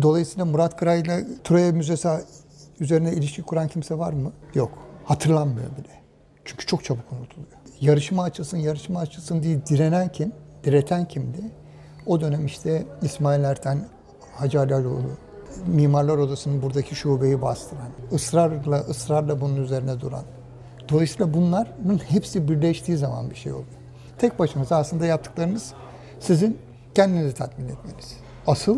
dolayısıyla 0.02 0.46
Murat 0.46 0.78
Kıray'la 0.78 1.20
Troya 1.44 1.72
Müzesi 1.72 2.10
üzerine 2.80 3.12
ilişki 3.14 3.42
kuran 3.42 3.68
kimse 3.68 3.98
var 3.98 4.14
mı? 4.14 4.32
Yok. 4.54 4.72
Hatırlanmıyor 5.06 5.68
bile. 5.72 6.02
Çünkü 6.46 6.66
çok 6.66 6.84
çabuk 6.84 7.12
unutuluyor. 7.12 7.52
Yarışma 7.82 8.24
açılsın, 8.24 8.58
yarışma 8.58 9.00
açılsın 9.00 9.44
diye 9.44 9.66
direnen 9.66 10.12
kim? 10.12 10.32
Direten 10.64 11.08
kimdi? 11.08 11.52
O 12.06 12.22
dönem 12.22 12.46
işte 12.46 12.86
İsmail 13.02 13.44
Erten, 13.44 13.88
Hacı 14.36 14.60
Alaloğlu, 14.60 15.18
Mimarlar 15.68 16.18
Odası'nın 16.18 16.62
buradaki 16.62 16.96
şubeyi 16.96 17.42
bastıran, 17.42 17.90
ısrarla 18.14 18.80
ısrarla 18.80 19.42
bunun 19.42 19.56
üzerine 19.56 20.00
duran. 20.00 20.24
Dolayısıyla 20.90 21.34
bunların 21.34 21.98
hepsi 22.08 22.50
birleştiği 22.50 22.98
zaman 22.98 23.30
bir 23.30 23.36
şey 23.36 23.52
oluyor. 23.52 23.68
Tek 24.18 24.40
başınıza 24.40 24.78
aslında 24.78 25.06
yaptıklarınız 25.06 25.74
sizin 26.20 26.58
kendinizi 26.96 27.36
tatmin 27.36 27.66
etmeniz. 27.66 28.18
Asıl 28.48 28.78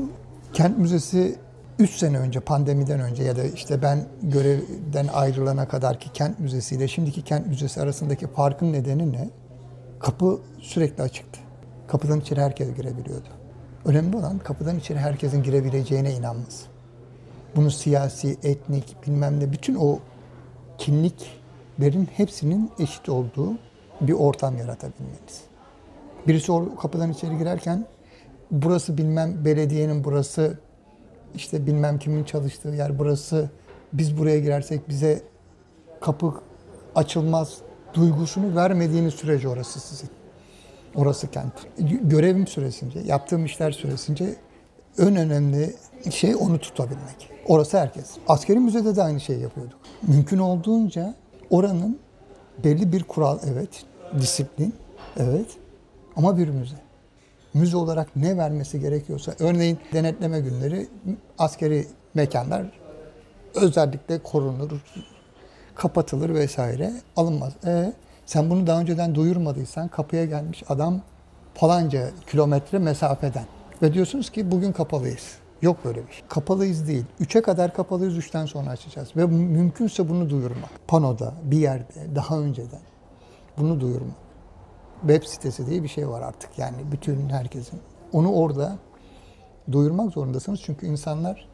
kent 0.54 0.78
müzesi 0.78 1.36
3 1.80 1.90
sene 1.90 2.20
önce 2.20 2.40
pandemiden 2.40 3.00
önce 3.00 3.24
ya 3.24 3.36
da 3.36 3.44
işte 3.44 3.82
ben 3.82 4.06
görevden 4.22 5.08
ayrılana 5.14 5.68
kadar 5.68 6.00
ki 6.00 6.10
kent 6.14 6.40
müzesi 6.40 6.76
ile 6.76 6.88
şimdiki 6.88 7.22
kent 7.22 7.48
müzesi 7.48 7.82
arasındaki 7.82 8.28
farkın 8.28 8.74
nedeni 8.74 9.14
ne? 9.14 9.30
Kapı 10.00 10.40
sürekli 10.60 11.04
açıktı. 11.04 11.40
Kapıdan 11.88 12.20
içeri 12.20 12.42
herkes 12.42 12.76
girebiliyordu. 12.76 13.39
Önemli 13.86 14.18
olan 14.18 14.40
kapıdan 14.40 14.80
içeri 14.80 15.00
herkesin 15.00 15.44
girebileceğine 15.44 16.14
inanması. 16.14 16.66
Bunu 17.56 17.72
siyasi, 17.72 18.38
etnik, 18.44 18.96
bilmem 19.08 19.40
ne 19.40 19.52
bütün 19.52 19.76
o 19.76 20.00
kimliklerin 20.78 22.10
hepsinin 22.18 22.72
eşit 22.80 23.10
olduğu 23.10 23.54
bir 24.02 24.14
ortam 24.14 24.58
yaratabilmeniz. 24.58 25.42
Birisi 26.28 26.52
o 26.52 26.76
kapıdan 26.76 27.12
içeri 27.12 27.38
girerken 27.38 27.86
burası 28.52 28.98
bilmem 28.98 29.46
belediyenin 29.46 30.04
burası 30.04 30.60
işte 31.36 31.68
bilmem 31.68 32.00
kimin 32.00 32.24
çalıştığı 32.24 32.70
yer 32.70 33.00
burası 33.00 33.50
biz 33.94 34.18
buraya 34.18 34.40
girersek 34.40 34.90
bize 34.90 35.22
kapı 36.02 36.34
açılmaz 36.96 37.58
duygusunu 37.94 38.56
vermediğiniz 38.56 39.14
sürece 39.14 39.48
orası 39.48 39.80
sizin. 39.80 40.19
Orası 40.96 41.32
kent. 41.32 41.54
Görevim 42.02 42.48
süresince, 42.48 43.00
yaptığım 43.00 43.46
işler 43.46 43.72
süresince 43.72 44.36
en 44.98 45.16
önemli 45.16 45.76
şey 46.12 46.36
onu 46.36 46.60
tutabilmek. 46.60 47.30
Orası 47.48 47.80
herkes. 47.80 48.12
Askeri 48.28 48.60
müzede 48.60 48.96
de 48.96 49.04
aynı 49.04 49.20
şeyi 49.20 49.42
yapıyorduk. 49.42 49.80
Mümkün 50.08 50.38
olduğunca 50.38 51.16
oranın 51.50 52.00
belli 52.64 52.94
bir 52.94 53.04
kural 53.04 53.40
evet, 53.54 53.70
disiplin 54.20 54.74
evet 55.18 55.48
ama 56.16 56.38
bir 56.38 56.48
müze. 56.48 56.76
müze 57.54 57.78
olarak 57.78 58.16
ne 58.16 58.38
vermesi 58.38 58.80
gerekiyorsa, 58.80 59.34
örneğin 59.40 59.80
denetleme 59.94 60.40
günleri 60.40 60.88
askeri 61.38 61.88
mekanlar 62.14 62.72
özellikle 63.56 64.20
korunur, 64.20 64.72
kapatılır 65.76 66.34
vesaire 66.34 66.94
alınmaz. 67.16 67.54
E, 67.66 67.94
sen 68.30 68.50
bunu 68.50 68.68
daha 68.68 68.80
önceden 68.80 69.16
duyurmadıysan 69.16 69.88
kapıya 69.88 70.26
gelmiş 70.26 70.64
adam 70.70 71.02
falanca 71.54 72.10
kilometre 72.28 72.80
mesafeden 72.80 73.46
ve 73.82 73.94
diyorsunuz 73.94 74.30
ki 74.30 74.52
bugün 74.52 74.72
kapalıyız. 74.72 75.38
Yok 75.62 75.86
böyle 75.86 76.08
bir 76.08 76.12
şey. 76.12 76.24
Kapalıyız 76.28 76.88
değil. 76.88 77.06
3'e 77.22 77.42
kadar 77.42 77.74
kapalıyız, 77.74 78.18
3'ten 78.18 78.46
sonra 78.46 78.70
açacağız. 78.70 79.18
Ve 79.18 79.26
mümkünse 79.26 80.10
bunu 80.10 80.30
duyurmak. 80.30 80.70
Panoda, 80.88 81.34
bir 81.44 81.58
yerde, 81.58 82.16
daha 82.16 82.40
önceden 82.40 82.80
bunu 83.58 83.80
duyurmak. 83.80 84.16
Web 85.02 85.24
sitesi 85.24 85.68
diye 85.68 85.84
bir 85.84 85.88
şey 85.88 86.10
var 86.10 86.22
artık 86.22 86.60
yani 86.60 86.78
bütün 86.92 87.30
herkesin. 87.30 87.80
Onu 88.14 88.34
orada 88.34 88.78
duyurmak 89.72 90.14
zorundasınız 90.14 90.62
çünkü 90.64 90.86
insanlar 90.86 91.48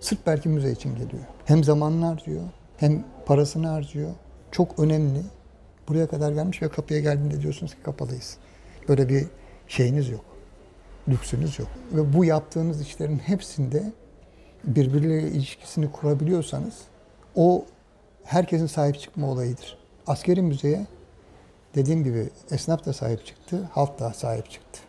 sırf 0.00 0.18
belki 0.26 0.48
müze 0.48 0.72
için 0.72 0.90
geliyor. 0.94 1.24
Hem 1.44 1.64
zamanını 1.64 2.06
harcıyor, 2.06 2.42
hem 2.76 3.04
parasını 3.26 3.66
harcıyor. 3.66 4.10
Çok 4.50 4.78
önemli. 4.78 5.22
Buraya 5.88 6.06
kadar 6.06 6.32
gelmiş 6.32 6.62
ve 6.62 6.68
kapıya 6.68 7.00
geldiğinde 7.00 7.42
diyorsunuz 7.42 7.74
ki 7.74 7.82
kapalıyız. 7.82 8.36
Böyle 8.88 9.08
bir 9.08 9.26
şeyiniz 9.68 10.08
yok. 10.08 10.24
Lüksünüz 11.08 11.58
yok. 11.58 11.68
Ve 11.92 12.12
bu 12.12 12.24
yaptığınız 12.24 12.82
işlerin 12.82 13.18
hepsinde 13.18 13.92
birbirleriyle 14.64 15.28
ilişkisini 15.28 15.92
kurabiliyorsanız 15.92 16.74
o 17.34 17.64
herkesin 18.24 18.66
sahip 18.66 19.00
çıkma 19.00 19.30
olayıdır. 19.30 19.78
Askeri 20.06 20.42
müzeye 20.42 20.86
dediğim 21.74 22.04
gibi 22.04 22.28
esnaf 22.50 22.84
da 22.84 22.92
sahip 22.92 23.26
çıktı, 23.26 23.68
halk 23.72 23.98
da 23.98 24.12
sahip 24.12 24.50
çıktı. 24.50 24.80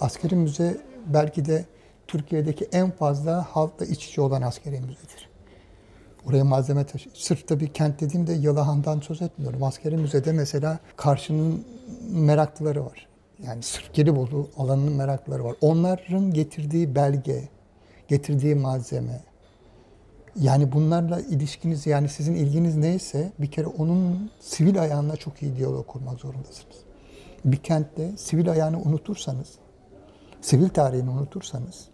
Askeri 0.00 0.34
müze 0.36 0.76
belki 1.06 1.44
de 1.44 1.64
Türkiye'deki 2.06 2.68
en 2.72 2.90
fazla 2.90 3.46
halkla 3.50 3.86
iç 3.86 4.06
içe 4.06 4.20
olan 4.20 4.42
askeri 4.42 4.80
müzedir. 4.80 5.28
Oraya 6.28 6.44
malzeme 6.44 6.86
taşı. 6.86 7.10
Sırf 7.14 7.48
tabii 7.48 7.72
kent 7.72 8.00
dediğimde 8.00 8.32
Yalahan'dan 8.32 9.00
söz 9.00 9.22
etmiyorum. 9.22 9.62
Askeri 9.62 9.96
müzede 9.96 10.32
mesela 10.32 10.78
karşının 10.96 11.64
meraklıları 12.10 12.84
var. 12.84 13.08
Yani 13.46 13.62
sırf 13.62 13.94
Gelibolu 13.94 14.48
alanının 14.56 14.92
meraklıları 14.92 15.44
var. 15.44 15.56
Onların 15.60 16.32
getirdiği 16.32 16.94
belge, 16.94 17.48
getirdiği 18.08 18.54
malzeme, 18.54 19.20
yani 20.36 20.72
bunlarla 20.72 21.20
ilişkiniz 21.20 21.86
yani 21.86 22.08
sizin 22.08 22.34
ilginiz 22.34 22.76
neyse 22.76 23.32
bir 23.38 23.50
kere 23.50 23.66
onun 23.66 24.30
sivil 24.40 24.82
ayağına 24.82 25.16
çok 25.16 25.42
iyi 25.42 25.56
diyalog 25.56 25.86
kurmak 25.86 26.20
zorundasınız. 26.20 26.76
Bir 27.44 27.56
kentte 27.56 28.16
sivil 28.16 28.50
ayağını 28.50 28.78
unutursanız, 28.82 29.48
sivil 30.40 30.68
tarihini 30.68 31.10
unutursanız, 31.10 31.88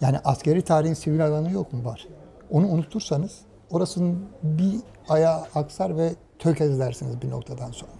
yani 0.00 0.18
askeri 0.24 0.62
tarihin 0.62 0.94
sivil 0.94 1.26
alanı 1.26 1.52
yok 1.52 1.72
mu 1.72 1.84
var? 1.84 2.08
Onu 2.50 2.68
unutursanız 2.68 3.40
orasının 3.70 4.26
bir 4.42 4.74
ayağı 5.08 5.42
aksar 5.54 5.96
ve 5.96 6.10
tökezlersiniz 6.38 7.22
bir 7.22 7.30
noktadan 7.30 7.70
sonra. 7.70 7.92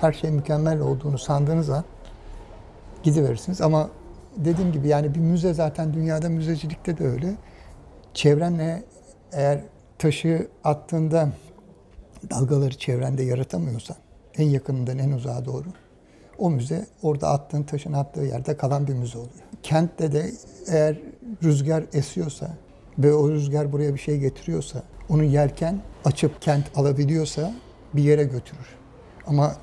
Her 0.00 0.12
şey 0.12 0.30
mükemmel 0.30 0.80
olduğunu 0.80 1.18
sandığınız 1.18 1.70
an 1.70 1.84
gidiverirsiniz 3.02 3.60
ama 3.60 3.90
dediğim 4.36 4.72
gibi 4.72 4.88
yani 4.88 5.14
bir 5.14 5.20
müze 5.20 5.54
zaten 5.54 5.94
dünyada 5.94 6.28
müzecilikte 6.28 6.98
de 6.98 7.08
öyle. 7.08 7.34
Çevrenle 8.14 8.84
eğer 9.32 9.60
taşı 9.98 10.48
attığında 10.64 11.28
dalgaları 12.30 12.78
çevrende 12.78 13.22
yaratamıyorsan 13.22 13.96
en 14.38 14.48
yakınından 14.48 14.98
en 14.98 15.10
uzağa 15.10 15.44
doğru 15.44 15.66
o 16.38 16.50
müze 16.50 16.86
orada 17.02 17.28
attığın 17.28 17.62
taşın 17.62 17.92
attığı 17.92 18.20
yerde 18.20 18.56
kalan 18.56 18.86
bir 18.86 18.94
müze 18.94 19.18
oluyor. 19.18 19.34
Kentte 19.62 20.12
de 20.12 20.30
eğer 20.68 20.98
rüzgar 21.42 21.84
esiyorsa 21.92 22.50
ve 22.98 23.14
o 23.14 23.30
rüzgar 23.30 23.72
buraya 23.72 23.94
bir 23.94 23.98
şey 23.98 24.18
getiriyorsa 24.18 24.82
onu 25.08 25.24
yelken 25.24 25.80
açıp 26.04 26.42
kent 26.42 26.78
alabiliyorsa 26.78 27.54
bir 27.94 28.02
yere 28.02 28.24
götürür. 28.24 28.66
Ama 29.26 29.56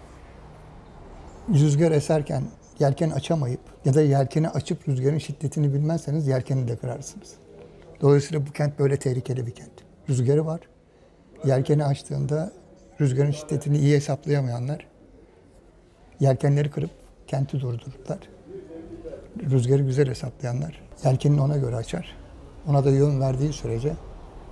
rüzgar 1.53 1.91
eserken 1.91 2.43
yelken 2.79 3.09
açamayıp 3.09 3.59
ya 3.85 3.93
da 3.93 4.01
yelkeni 4.01 4.49
açıp 4.49 4.87
rüzgarın 4.87 5.17
şiddetini 5.17 5.73
bilmezseniz 5.73 6.27
yelkeni 6.27 6.67
de 6.67 6.75
kırarsınız. 6.75 7.33
Dolayısıyla 8.01 8.47
bu 8.47 8.51
kent 8.51 8.79
böyle 8.79 8.97
tehlikeli 8.97 9.47
bir 9.47 9.51
kent. 9.51 9.71
Rüzgarı 10.09 10.45
var. 10.45 10.59
Yelkeni 11.45 11.85
açtığında 11.85 12.51
rüzgarın 13.01 13.31
şiddetini 13.31 13.77
iyi 13.77 13.95
hesaplayamayanlar 13.95 14.87
yelkenleri 16.19 16.71
kırıp 16.71 16.91
kenti 17.27 17.59
durdururlar. 17.59 18.19
Rüzgarı 19.51 19.83
güzel 19.83 20.09
hesaplayanlar 20.09 20.81
yelkenini 21.05 21.41
ona 21.41 21.57
göre 21.57 21.75
açar. 21.75 22.24
Ona 22.69 22.85
da 22.85 22.89
yön 22.89 23.21
verdiği 23.21 23.53
sürece 23.53 23.93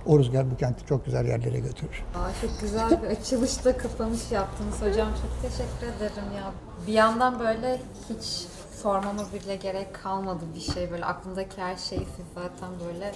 o 0.06 0.18
rüzgar 0.18 0.50
bu 0.50 0.56
kenti 0.56 0.86
çok 0.86 1.04
güzel 1.04 1.26
yerlere 1.26 1.58
götürür. 1.58 2.04
Aa, 2.14 2.40
çok 2.40 2.60
güzel 2.60 3.02
bir 3.02 3.06
açılışta 3.08 3.76
kapanış 3.76 4.32
yaptınız 4.32 4.82
hocam. 4.82 5.08
Çok 5.22 5.50
teşekkür 5.50 5.96
ederim 5.96 6.32
ya. 6.36 6.52
Bir 6.86 6.92
yandan 6.92 7.38
böyle 7.40 7.80
hiç 8.08 8.46
sormama 8.82 9.22
bile 9.34 9.56
gerek 9.56 9.94
kalmadı 9.94 10.44
bir 10.54 10.60
şey. 10.60 10.90
Böyle 10.90 11.04
aklımdaki 11.04 11.60
her 11.62 11.76
şeyi 11.76 12.06
siz 12.16 12.24
zaten 12.34 12.68
böyle 12.88 13.12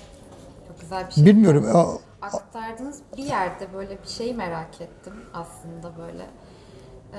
çok 0.68 0.80
güzel 0.80 1.06
bir 1.06 1.12
şey 1.12 1.26
Bilmiyorum. 1.26 1.98
aktardınız. 2.22 2.98
Bir 3.16 3.24
yerde 3.24 3.72
böyle 3.74 4.02
bir 4.02 4.08
şey 4.08 4.34
merak 4.34 4.80
ettim 4.80 5.14
aslında 5.34 5.92
böyle. 5.98 6.26
Ee, 7.12 7.18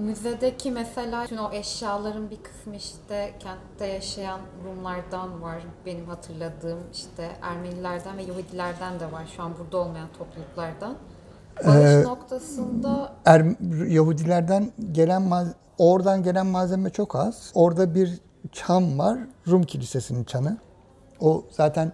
müzedeki 0.00 0.70
mesela 0.70 1.24
bütün 1.24 1.36
o 1.36 1.52
eşyaların 1.52 2.30
bir 2.30 2.42
kısmı 2.42 2.76
işte 2.76 3.34
kentte 3.38 3.86
yaşayan 3.86 4.40
Rumlardan 4.64 5.42
var. 5.42 5.62
Benim 5.86 6.06
hatırladığım 6.06 6.78
işte 6.92 7.28
Ermenilerden 7.42 8.16
ve 8.16 8.22
Yahudilerden 8.22 9.00
de 9.00 9.12
var. 9.12 9.30
Şu 9.36 9.42
an 9.42 9.52
burada 9.58 9.76
olmayan 9.78 10.08
topluluklardan. 10.18 10.94
Bağış 11.66 11.76
Ee, 11.76 12.02
noktasında 12.02 13.12
Er, 13.24 13.44
Yahudilerden 13.88 14.72
gelen 14.92 15.30
oradan 15.78 16.22
gelen 16.22 16.46
malzeme 16.46 16.90
çok 16.90 17.16
az. 17.16 17.50
Orada 17.54 17.94
bir 17.94 18.18
çan 18.52 18.98
var. 18.98 19.18
Rum 19.48 19.62
Kilisesi'nin 19.62 20.24
çanı. 20.24 20.58
O 21.20 21.44
zaten 21.50 21.92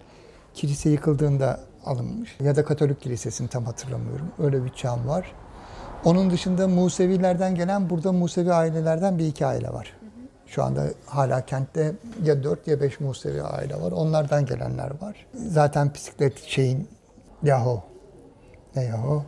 kilise 0.54 0.90
yıkıldığında 0.90 1.60
alınmış. 1.84 2.36
Ya 2.40 2.56
da 2.56 2.64
Katolik 2.64 3.00
Kilisesi'ni 3.00 3.48
tam 3.48 3.64
hatırlamıyorum. 3.64 4.28
Öyle 4.38 4.64
bir 4.64 4.70
çan 4.70 5.08
var. 5.08 5.32
Onun 6.06 6.30
dışında 6.30 6.68
Musevilerden 6.68 7.54
gelen 7.54 7.90
burada 7.90 8.12
Musevi 8.12 8.52
ailelerden 8.52 9.18
bir 9.18 9.26
iki 9.26 9.46
aile 9.46 9.68
var. 9.68 9.92
Şu 10.46 10.64
anda 10.64 10.84
hala 11.06 11.46
kentte 11.46 11.92
ya 12.24 12.42
dört 12.44 12.68
ya 12.68 12.80
beş 12.80 13.00
Musevi 13.00 13.42
aile 13.42 13.80
var. 13.80 13.92
Onlardan 13.92 14.46
gelenler 14.46 14.90
var. 15.00 15.26
Zaten 15.34 15.94
bisiklet 15.94 16.42
şeyin 16.42 16.88
yahu 17.42 17.82
ne 18.76 18.84
yahu 18.84 19.24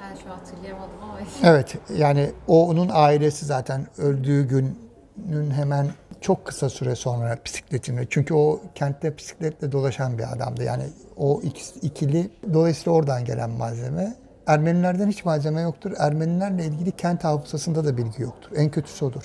ben 0.00 0.14
şu 0.14 0.30
hatırlayamadım 0.30 0.94
ama 1.02 1.18
Evet 1.44 1.76
yani 1.96 2.30
o 2.48 2.68
onun 2.68 2.90
ailesi 2.92 3.46
zaten 3.46 3.86
öldüğü 3.98 4.48
günün 4.48 5.50
hemen 5.50 5.90
çok 6.20 6.44
kısa 6.44 6.68
süre 6.68 6.94
sonra 6.94 7.38
bisikletini. 7.44 8.06
Çünkü 8.10 8.34
o 8.34 8.60
kentte 8.74 9.18
bisikletle 9.18 9.72
dolaşan 9.72 10.18
bir 10.18 10.32
adamdı. 10.32 10.64
Yani 10.64 10.84
o 11.16 11.42
ikili 11.82 12.30
dolayısıyla 12.52 12.92
oradan 12.92 13.24
gelen 13.24 13.50
malzeme. 13.50 14.21
Ermenilerden 14.46 15.08
hiç 15.08 15.24
malzeme 15.24 15.60
yoktur. 15.60 15.92
Ermenilerle 15.98 16.66
ilgili 16.66 16.92
kent 16.92 17.24
hafızasında 17.24 17.84
da 17.84 17.96
bilgi 17.96 18.22
yoktur. 18.22 18.50
En 18.56 18.70
kötüsü 18.70 19.04
odur. 19.04 19.22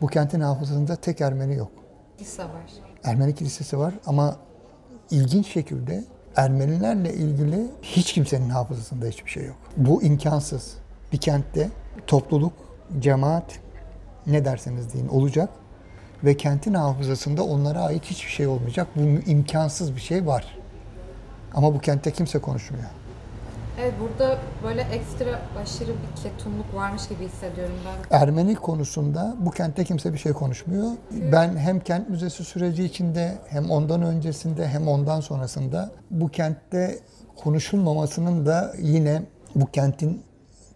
Bu 0.00 0.06
kentin 0.06 0.40
hafızasında 0.40 0.96
tek 0.96 1.20
Ermeni 1.20 1.54
yok. 1.54 1.70
lise 2.20 2.42
var. 2.42 2.72
Ermeni 3.04 3.34
kilisesi 3.34 3.78
var 3.78 3.94
ama 4.06 4.36
ilginç 5.10 5.46
şekilde 5.46 6.04
Ermenilerle 6.36 7.14
ilgili 7.14 7.66
hiç 7.82 8.12
kimsenin 8.12 8.48
hafızasında 8.48 9.06
hiçbir 9.06 9.30
şey 9.30 9.44
yok. 9.46 9.56
Bu 9.76 10.02
imkansız. 10.02 10.74
Bir 11.12 11.18
kentte 11.18 11.70
topluluk, 12.06 12.52
cemaat 12.98 13.60
ne 14.26 14.44
derseniz 14.44 14.94
deyin 14.94 15.08
olacak 15.08 15.48
ve 16.24 16.36
kentin 16.36 16.74
hafızasında 16.74 17.44
onlara 17.44 17.80
ait 17.80 18.04
hiçbir 18.04 18.30
şey 18.30 18.46
olmayacak. 18.46 18.86
Bu 18.96 19.00
imkansız 19.30 19.96
bir 19.96 20.00
şey 20.00 20.26
var. 20.26 20.58
Ama 21.54 21.74
bu 21.74 21.78
kentte 21.78 22.10
kimse 22.10 22.38
konuşmuyor. 22.38 22.84
Evet 23.80 23.94
burada 24.00 24.38
böyle 24.64 24.80
ekstra 24.80 25.40
aşırı 25.62 25.88
bir 25.88 26.22
ketumluk 26.22 26.74
varmış 26.74 27.08
gibi 27.08 27.24
hissediyorum 27.24 27.74
ben. 27.86 28.16
Ermeni 28.20 28.54
konusunda 28.54 29.36
bu 29.38 29.50
kentte 29.50 29.84
kimse 29.84 30.12
bir 30.12 30.18
şey 30.18 30.32
konuşmuyor. 30.32 30.90
Ben 31.32 31.56
hem 31.56 31.80
kent 31.80 32.08
müzesi 32.08 32.44
süreci 32.44 32.84
içinde 32.84 33.38
hem 33.48 33.70
ondan 33.70 34.02
öncesinde 34.02 34.68
hem 34.68 34.88
ondan 34.88 35.20
sonrasında 35.20 35.90
bu 36.10 36.28
kentte 36.28 36.98
konuşulmamasının 37.36 38.46
da 38.46 38.72
yine 38.78 39.22
bu 39.54 39.66
kentin 39.66 40.22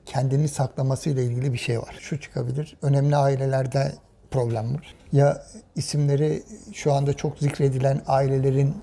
kendini 0.06 0.48
saklaması 0.48 1.10
ile 1.10 1.24
ilgili 1.24 1.52
bir 1.52 1.58
şey 1.58 1.78
var. 1.78 1.96
Şu 2.00 2.20
çıkabilir. 2.20 2.76
Önemli 2.82 3.16
ailelerde 3.16 3.92
problem 4.30 4.74
var. 4.74 4.94
Ya 5.12 5.42
isimleri 5.76 6.42
şu 6.72 6.92
anda 6.92 7.12
çok 7.12 7.38
zikredilen 7.38 8.00
ailelerin 8.06 8.74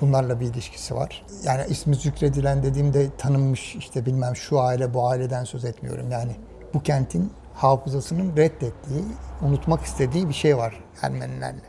bunlarla 0.00 0.40
bir 0.40 0.46
ilişkisi 0.46 0.94
var. 0.94 1.24
Yani 1.44 1.62
ismi 1.68 1.96
zikredilen 1.96 2.62
dediğimde 2.62 3.16
tanınmış 3.18 3.76
işte 3.76 4.06
bilmem 4.06 4.36
şu 4.36 4.60
aile 4.60 4.94
bu 4.94 5.08
aileden 5.08 5.44
söz 5.44 5.64
etmiyorum. 5.64 6.10
Yani 6.10 6.36
bu 6.74 6.82
kentin 6.82 7.32
hafızasının 7.54 8.36
reddettiği, 8.36 9.04
unutmak 9.42 9.82
istediği 9.82 10.28
bir 10.28 10.34
şey 10.34 10.56
var 10.56 10.84
Ermenilerle. 11.02 11.60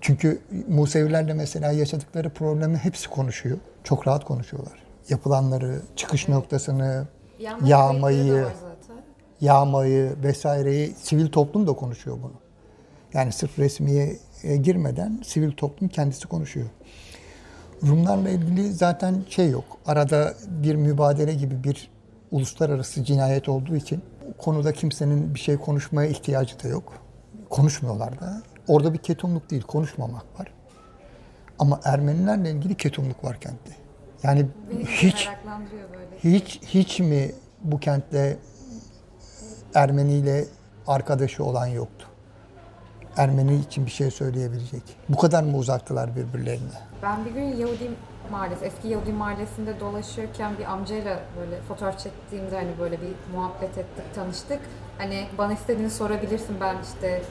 Çünkü 0.00 0.40
Musevilerle 0.68 1.34
mesela 1.34 1.72
yaşadıkları 1.72 2.30
problemi 2.30 2.76
hepsi 2.76 3.10
konuşuyor. 3.10 3.58
Çok 3.84 4.08
rahat 4.08 4.24
konuşuyorlar. 4.24 4.82
Yapılanları, 5.08 5.82
çıkış 5.96 6.28
noktasını, 6.28 7.06
Bir 7.38 7.44
yandan 7.44 7.66
yağmayı, 7.66 8.46
yağmayı 9.40 10.12
vesaireyi 10.22 10.94
sivil 11.02 11.28
toplum 11.28 11.66
da 11.66 11.72
konuşuyor 11.72 12.16
bunu. 12.22 12.34
Yani 13.14 13.32
sırf 13.32 13.58
resmiye 13.58 14.16
e, 14.42 14.56
girmeden 14.56 15.20
sivil 15.24 15.52
toplum 15.52 15.88
kendisi 15.88 16.28
konuşuyor. 16.28 16.66
Rumlarla 17.86 18.28
ilgili 18.28 18.72
zaten 18.72 19.22
şey 19.28 19.50
yok. 19.50 19.64
Arada 19.86 20.34
bir 20.48 20.74
mübadele 20.74 21.34
gibi 21.34 21.64
bir 21.64 21.90
uluslararası 22.30 23.04
cinayet 23.04 23.48
olduğu 23.48 23.76
için 23.76 24.02
konuda 24.38 24.72
kimsenin 24.72 25.34
bir 25.34 25.40
şey 25.40 25.56
konuşmaya 25.56 26.08
ihtiyacı 26.08 26.62
da 26.62 26.68
yok. 26.68 26.92
Konuşmuyorlar 27.50 28.20
da. 28.20 28.42
Orada 28.68 28.92
bir 28.92 28.98
ketumluk 28.98 29.50
değil, 29.50 29.62
konuşmamak 29.62 30.40
var. 30.40 30.52
Ama 31.58 31.80
Ermenilerle 31.84 32.50
ilgili 32.50 32.74
ketumluk 32.74 33.24
var 33.24 33.40
kentte. 33.40 33.72
Yani 34.22 34.46
Beni 34.70 34.84
hiç 34.84 35.28
hiç 36.24 36.60
hiç 36.62 37.00
mi 37.00 37.32
bu 37.64 37.80
kentte 37.80 38.38
Ermeni 39.74 40.12
ile 40.12 40.44
arkadaşı 40.86 41.44
olan 41.44 41.66
yoktu? 41.66 42.06
Ermeni 43.16 43.56
için 43.56 43.86
bir 43.86 43.90
şey 43.90 44.10
söyleyebilecek. 44.10 44.82
Bu 45.08 45.16
kadar 45.16 45.42
mı 45.42 45.56
uzaktılar 45.56 46.16
birbirlerine? 46.16 46.89
Ben 47.02 47.24
bir 47.24 47.30
gün 47.30 47.56
Yahudi 47.56 47.90
Mahallesi, 48.30 48.64
eski 48.64 48.88
Yahudi 48.88 49.12
Mahallesi'nde 49.12 49.80
dolaşırken 49.80 50.52
bir 50.58 50.64
amcayla 50.64 51.20
böyle 51.40 51.60
fotoğraf 51.68 51.98
çektiğimde 51.98 52.56
hani 52.56 52.70
böyle 52.80 52.96
bir 53.00 53.12
muhabbet 53.34 53.78
ettik, 53.78 54.14
tanıştık. 54.14 54.58
Hani 54.98 55.26
bana 55.38 55.52
istediğini 55.52 55.90
sorabilirsin 55.90 56.56
ben 56.60 56.76
işte 56.84 57.22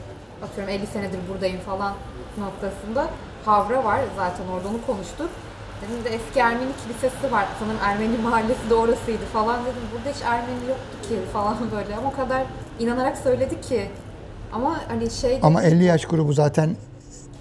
atıyorum 0.44 0.74
50 0.74 0.86
senedir 0.86 1.18
buradayım 1.32 1.60
falan 1.60 1.92
noktasında. 2.38 3.06
Havra 3.44 3.84
var 3.84 4.00
zaten 4.16 4.44
orada 4.54 4.68
onu 4.68 4.86
konuştuk. 4.86 5.30
Dedim 5.82 6.04
de 6.04 6.08
eski 6.08 6.40
Ermeni 6.40 6.70
kilisesi 6.82 7.32
var. 7.32 7.46
Sanırım 7.60 7.78
Ermeni 7.84 8.18
mahallesi 8.18 8.70
de 8.70 8.74
orasıydı 8.74 9.24
falan 9.32 9.60
dedim. 9.60 9.82
Burada 9.92 10.16
hiç 10.16 10.22
Ermeni 10.22 10.68
yoktu 10.68 11.08
ki 11.08 11.14
falan 11.32 11.56
böyle. 11.76 11.96
Ama 11.96 12.08
o 12.08 12.12
kadar 12.16 12.42
inanarak 12.78 13.18
söyledi 13.18 13.60
ki. 13.60 13.90
Ama 14.52 14.80
hani 14.88 15.10
şey 15.10 15.38
Ama 15.42 15.62
50 15.62 15.84
yaş 15.84 16.04
grubu 16.04 16.32
zaten 16.32 16.76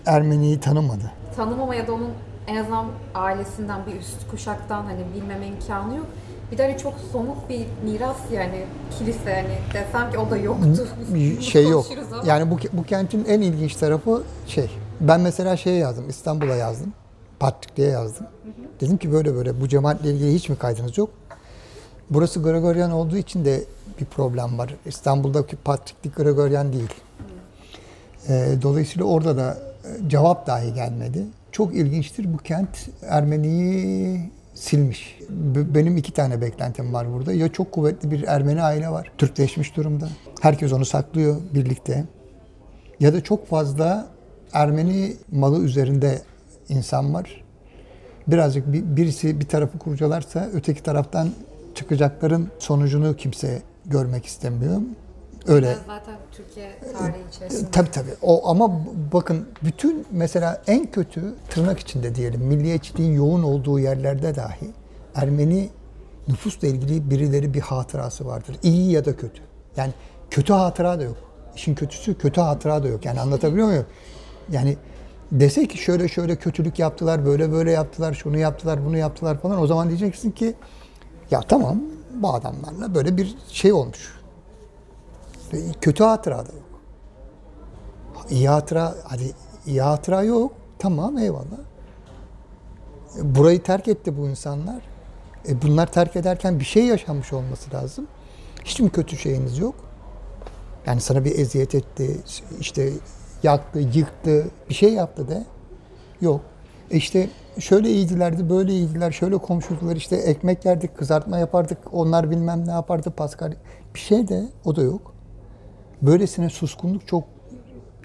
Ermeniyi 0.06 0.60
tanımadı. 0.60 1.12
Tanımama 1.40 1.76
ya 1.76 1.88
da 1.88 1.94
onun 1.94 2.10
en 2.48 2.56
azından 2.56 2.86
ailesinden 3.16 3.86
bir 3.86 4.00
üst 4.00 4.32
kuşaktan 4.32 4.84
hani 4.84 5.00
bilmeme 5.16 5.48
imkanı 5.48 5.96
yok. 5.96 6.06
Bir 6.52 6.58
de 6.58 6.64
hani 6.64 6.78
çok 6.78 6.94
somut 7.12 7.50
bir 7.50 7.66
miras 7.84 8.18
yani 8.32 8.66
kilise 8.98 9.34
hani 9.36 9.58
desem 9.74 10.12
ki 10.12 10.18
o 10.18 10.30
da 10.30 10.38
yoktu. 10.38 10.88
Bir 11.14 11.42
şey 11.42 11.68
yok. 11.68 11.86
Ama. 12.14 12.24
Yani 12.26 12.52
bu, 12.52 12.58
bu 12.74 12.84
kentin 12.84 13.26
en 13.26 13.42
ilginç 13.42 13.76
tarafı 13.76 14.24
şey. 14.48 14.70
Ben 15.02 15.22
mesela 15.22 15.58
şeye 15.58 15.78
yazdım, 15.78 16.10
İstanbul'a 16.10 16.56
yazdım. 16.56 16.94
Patrikli'ye 17.40 17.90
yazdım. 17.90 18.28
Dedim 18.82 18.98
ki 18.98 19.12
böyle 19.12 19.36
böyle 19.36 19.62
bu 19.62 19.68
cemaatle 19.68 20.12
ilgili 20.12 20.34
hiç 20.34 20.50
mi 20.50 20.56
kaydınız 20.56 20.98
yok? 20.98 21.10
Burası 22.10 22.44
Gregorian 22.44 22.92
olduğu 22.92 23.18
için 23.18 23.46
de 23.46 23.64
bir 24.02 24.06
problem 24.06 24.58
var. 24.58 24.76
İstanbul'daki 24.86 25.56
Patriklik 25.56 26.16
Gregorian 26.16 26.74
değil. 26.74 26.94
Ee, 28.30 28.54
dolayısıyla 28.62 29.06
orada 29.06 29.38
da 29.38 29.69
cevap 30.08 30.48
dahi 30.48 30.74
gelmedi. 30.74 31.26
Çok 31.52 31.76
ilginçtir 31.76 32.34
bu 32.34 32.38
kent 32.38 32.90
Ermeniyi 33.10 34.32
silmiş. 34.54 35.20
Benim 35.56 35.98
iki 35.98 36.14
tane 36.14 36.42
beklentim 36.42 36.94
var 36.94 37.14
burada. 37.14 37.34
Ya 37.34 37.48
çok 37.52 37.72
kuvvetli 37.72 38.12
bir 38.12 38.24
Ermeni 38.24 38.62
aile 38.62 38.90
var. 38.90 39.12
Türkleşmiş 39.18 39.76
durumda. 39.76 40.10
Herkes 40.42 40.74
onu 40.74 40.86
saklıyor 40.86 41.36
birlikte. 41.54 42.06
Ya 43.00 43.14
da 43.14 43.22
çok 43.24 43.48
fazla 43.48 44.08
Ermeni 44.54 45.14
malı 45.32 45.64
üzerinde 45.64 46.22
insan 46.70 47.14
var. 47.14 47.44
Birazcık 48.28 48.74
bir- 48.74 48.84
birisi 48.96 49.40
bir 49.40 49.46
tarafı 49.46 49.80
kurcalarsa 49.80 50.50
öteki 50.54 50.84
taraftan 50.84 51.30
çıkacakların 51.76 52.48
sonucunu 52.60 53.16
kimse 53.16 53.62
görmek 53.86 54.26
istemiyor. 54.26 54.82
Öyle. 55.48 55.78
Zaten 55.88 56.16
Türkiye 56.32 56.80
tarihi 57.00 57.30
içerisinde. 57.36 57.72
Tabii 57.72 57.92
tabii. 57.92 58.14
O 58.22 58.50
ama 58.50 58.72
bakın 59.14 59.48
bütün 59.64 60.06
mesela 60.12 60.62
en 60.68 60.92
kötü 60.92 61.36
tırnak 61.50 61.80
içinde 61.80 62.16
diyelim 62.16 62.42
milliyetçiliğin 62.42 63.14
yoğun 63.14 63.44
olduğu 63.44 63.80
yerlerde 63.80 64.36
dahi 64.36 64.72
Ermeni 65.16 65.70
nüfusla 66.28 66.68
ilgili 66.68 67.10
birileri 67.10 67.54
bir 67.54 67.62
hatırası 67.62 68.26
vardır. 68.26 68.56
İyi 68.64 68.92
ya 68.92 69.06
da 69.06 69.16
kötü. 69.16 69.42
Yani 69.78 69.94
kötü 70.30 70.54
hatıra 70.54 71.00
da 71.00 71.04
yok. 71.04 71.18
İşin 71.56 71.76
kötüsü 71.76 72.18
kötü 72.18 72.42
hatıra 72.42 72.84
da 72.84 72.88
yok. 72.88 73.06
Yani 73.06 73.20
anlatabiliyor 73.20 73.68
muyum? 73.68 73.86
Yani 74.52 74.78
dese 75.32 75.68
ki 75.68 75.78
şöyle 75.78 76.08
şöyle 76.08 76.36
kötülük 76.36 76.80
yaptılar, 76.80 77.26
böyle 77.26 77.52
böyle 77.52 77.72
yaptılar, 77.72 78.14
şunu 78.14 78.38
yaptılar, 78.38 78.86
bunu 78.86 78.98
yaptılar 78.98 79.40
falan 79.40 79.62
o 79.62 79.68
zaman 79.68 79.90
diyeceksin 79.90 80.32
ki 80.32 80.56
ya 81.32 81.42
tamam 81.42 81.82
bu 82.14 82.34
adamlarla 82.34 82.96
böyle 82.96 83.18
bir 83.18 83.36
şey 83.48 83.74
olmuş. 83.74 84.19
Kötü 85.82 86.04
hatıra 86.04 86.38
da 86.38 86.52
yok. 86.52 86.82
İyi 88.30 88.50
hatıra, 88.50 88.96
hadi 89.04 89.32
iyi 89.66 89.82
hatıra 89.82 90.24
yok. 90.24 90.52
Tamam 90.80 91.18
eyvallah. 91.18 91.60
E, 93.20 93.36
Burayı 93.36 93.64
terk 93.64 93.88
etti 93.88 94.18
bu 94.18 94.28
insanlar. 94.28 94.82
E 95.48 95.62
bunlar 95.62 95.92
terk 95.92 96.16
ederken 96.16 96.60
bir 96.60 96.66
şey 96.66 96.86
yaşanmış 96.86 97.34
olması 97.34 97.74
lazım. 97.74 98.08
Hiç 98.66 98.80
mi 98.80 98.90
kötü 98.90 99.18
şeyiniz 99.18 99.60
yok? 99.60 99.76
Yani 100.86 101.02
sana 101.02 101.26
bir 101.26 101.40
eziyet 101.40 101.76
etti, 101.76 102.18
işte 102.60 102.92
yaktı, 103.44 103.80
yıktı, 103.80 104.48
bir 104.70 104.74
şey 104.74 104.94
yaptı 104.94 105.28
de. 105.28 105.44
Yok. 106.22 106.42
E 106.92 106.98
işte 106.98 107.30
şöyle 107.60 107.90
iyiydilerdi, 107.90 108.50
böyle 108.50 108.72
iyiydiler, 108.72 109.12
şöyle 109.12 109.38
komşudular, 109.38 109.96
işte 109.96 110.16
ekmek 110.16 110.66
yerdik, 110.66 110.98
kızartma 110.98 111.38
yapardık, 111.38 111.78
onlar 111.92 112.32
bilmem 112.32 112.68
ne 112.68 112.72
yapardı, 112.72 113.12
Pascal. 113.12 113.54
Bir 113.96 114.00
şey 114.00 114.28
de 114.28 114.46
o 114.66 114.76
da 114.76 114.82
yok. 114.82 115.14
Böylesine 116.02 116.50
suskunluk 116.50 117.08
çok 117.08 117.24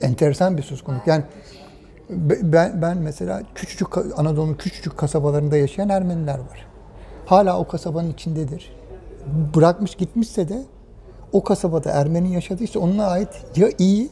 enteresan 0.03 0.59
bir 0.59 0.63
suskunluk. 0.63 1.07
Yani 1.07 1.25
be- 2.11 2.53
ben, 2.53 2.83
ben 2.83 2.99
mesela 2.99 3.43
küçücük 3.55 3.99
Anadolu'nun 4.19 4.55
küçücük 4.55 4.99
kasabalarında 4.99 5.57
yaşayan 5.57 5.89
Ermeniler 5.89 6.39
var. 6.39 6.67
Hala 7.27 7.59
o 7.59 7.67
kasabanın 7.67 8.13
içindedir. 8.13 8.77
Bırakmış 9.55 9.95
gitmişse 9.95 10.49
de 10.49 10.63
o 11.33 11.45
kasabada 11.45 11.91
Ermeni 11.91 12.35
yaşadıysa 12.35 12.81
onunla 12.81 13.07
ait 13.07 13.29
ya 13.57 13.69
iyi 13.79 14.11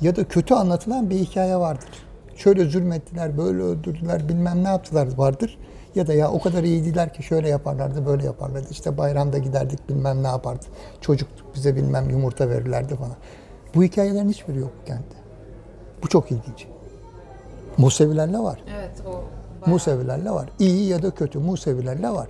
ya 0.00 0.16
da 0.16 0.24
kötü 0.24 0.54
anlatılan 0.54 1.10
bir 1.10 1.16
hikaye 1.16 1.56
vardır. 1.56 1.88
Şöyle 2.36 2.64
zulmettiler, 2.64 3.38
böyle 3.38 3.62
öldürdüler, 3.62 4.28
bilmem 4.28 4.64
ne 4.64 4.68
yaptılar 4.68 5.08
vardır. 5.16 5.58
Ya 5.94 6.06
da 6.06 6.14
ya 6.14 6.30
o 6.32 6.40
kadar 6.40 6.62
iyiydiler 6.64 7.12
ki 7.14 7.22
şöyle 7.22 7.48
yaparlardı, 7.48 8.06
böyle 8.06 8.24
yaparlardı. 8.24 8.66
İşte 8.70 8.98
bayramda 8.98 9.38
giderdik 9.38 9.88
bilmem 9.88 10.22
ne 10.22 10.26
yapardı. 10.26 10.64
Çocuktuk 11.00 11.54
bize 11.54 11.76
bilmem 11.76 12.10
yumurta 12.10 12.48
verirlerdi 12.48 12.96
falan. 12.96 13.16
Bu 13.74 13.82
hikayelerin 13.82 14.28
hiçbiri 14.28 14.58
yok 14.58 14.72
kentte. 14.86 15.16
Bu 16.02 16.08
çok 16.08 16.30
ilginç. 16.32 16.66
Musevilerle 17.78 18.38
var. 18.38 18.60
Evet 18.78 18.90
o 19.06 19.10
bayağı- 19.10 19.20
Musevilerle 19.66 20.30
var. 20.30 20.48
İyi 20.58 20.88
ya 20.88 21.02
da 21.02 21.10
kötü 21.10 21.38
Musevilerle 21.38 22.10
var. 22.10 22.28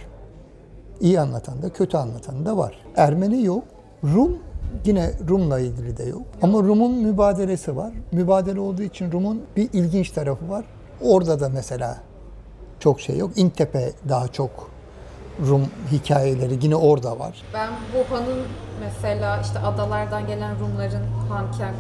İyi 1.00 1.20
anlatan 1.20 1.62
da 1.62 1.68
kötü 1.68 1.96
anlatan 1.96 2.46
da 2.46 2.56
var. 2.56 2.74
Ermeni 2.96 3.44
yok. 3.44 3.64
Rum 4.04 4.38
yine 4.84 5.10
Rum'la 5.28 5.60
ilgili 5.60 5.96
de 5.96 6.02
yok. 6.04 6.22
Ama 6.42 6.58
Rum'un 6.58 6.92
mübadelesi 6.94 7.76
var. 7.76 7.92
Mübadele 8.12 8.60
olduğu 8.60 8.82
için 8.82 9.12
Rum'un 9.12 9.42
bir 9.56 9.68
ilginç 9.72 10.10
tarafı 10.10 10.48
var. 10.48 10.64
Orada 11.02 11.40
da 11.40 11.48
mesela 11.48 11.96
çok 12.84 13.00
şey 13.00 13.16
yok. 13.16 13.30
İntepe 13.36 13.92
daha 14.08 14.28
çok 14.28 14.70
Rum 15.48 15.66
hikayeleri 15.92 16.58
yine 16.62 16.76
orada 16.76 17.18
var. 17.18 17.42
Ben 17.54 17.68
bu 17.94 18.14
hanın 18.14 18.38
mesela 18.80 19.40
işte 19.40 19.58
adalardan 19.58 20.26
gelen 20.26 20.60
Rumların 20.60 21.04
hanken 21.28 21.74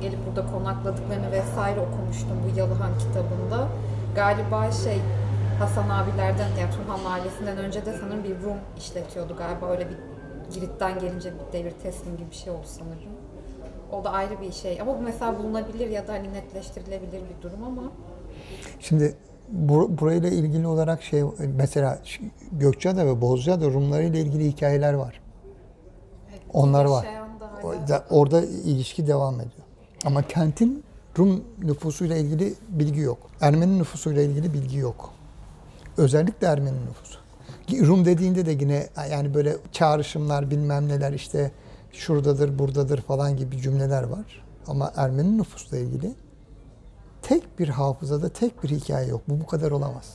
gelip 0.00 0.18
burada 0.26 0.52
konakladıklarını 0.52 1.32
vesaire 1.32 1.80
okumuştum 1.80 2.38
bu 2.44 2.58
Yalıhan 2.58 2.98
kitabında. 2.98 3.68
Galiba 4.14 4.72
şey 4.72 4.98
Hasan 5.58 5.88
abilerden 5.88 6.48
yani 6.60 6.70
Turhan 6.70 7.10
ailesinden 7.12 7.56
önce 7.56 7.86
de 7.86 7.92
sanırım 8.00 8.24
bir 8.24 8.30
Rum 8.30 8.56
işletiyordu 8.78 9.36
galiba 9.36 9.70
öyle 9.70 9.86
bir 9.90 9.96
Girit'ten 10.54 10.98
gelince 10.98 11.32
bir 11.34 11.58
devir 11.58 11.72
teslim 11.82 12.16
gibi 12.16 12.30
bir 12.30 12.36
şey 12.36 12.52
oldu 12.52 12.66
sanırım. 12.66 13.16
O 13.92 14.04
da 14.04 14.10
ayrı 14.10 14.40
bir 14.40 14.52
şey 14.52 14.80
ama 14.80 14.98
bu 14.98 15.02
mesela 15.02 15.38
bulunabilir 15.38 15.88
ya 15.90 16.08
da 16.08 16.12
hani 16.12 16.32
netleştirilebilir 16.32 17.20
bir 17.20 17.42
durum 17.42 17.64
ama 17.64 17.82
Şimdi 18.80 19.16
bu, 19.48 19.98
burayla 19.98 20.28
ilgili 20.28 20.66
olarak 20.66 21.02
şey 21.02 21.22
mesela 21.56 21.98
Gökçeada 22.52 23.06
ve 23.06 23.20
Bozcaada 23.20 23.66
Rumları 23.66 24.02
ile 24.04 24.20
ilgili 24.20 24.48
hikayeler 24.48 24.92
var. 24.94 25.20
Onlar 26.52 26.84
var. 26.84 27.06
hala- 27.06 27.68
Orada, 27.80 28.04
orada 28.10 28.40
ilişki 28.44 29.06
devam 29.06 29.34
ediyor. 29.34 29.66
Ama 30.04 30.22
kentin 30.22 30.84
Rum 31.18 31.44
nüfusuyla 31.62 32.16
ilgili 32.16 32.54
bilgi 32.68 33.00
yok. 33.00 33.18
Ermeni 33.40 33.78
nüfusuyla 33.78 34.22
ilgili 34.22 34.54
bilgi 34.54 34.76
yok. 34.78 35.10
Özellikle 35.96 36.46
Ermeni 36.46 36.76
nüfusu. 36.86 37.18
Rum 37.86 38.04
dediğinde 38.04 38.46
de 38.46 38.50
yine 38.50 38.86
yani 39.10 39.34
böyle 39.34 39.56
çağrışımlar 39.72 40.50
bilmem 40.50 40.88
neler 40.88 41.12
işte 41.12 41.50
şuradadır, 41.92 42.58
buradadır 42.58 43.00
falan 43.00 43.36
gibi 43.36 43.58
cümleler 43.62 44.02
var. 44.02 44.44
Ama 44.66 44.92
Ermeni 44.96 45.38
nüfusla 45.38 45.76
ilgili 45.76 46.14
tek 47.26 47.58
bir 47.58 47.68
hafızada 47.68 48.28
tek 48.28 48.62
bir 48.62 48.68
hikaye 48.68 49.08
yok. 49.08 49.22
Bu 49.28 49.40
bu 49.40 49.46
kadar 49.46 49.70
olamaz. 49.70 50.14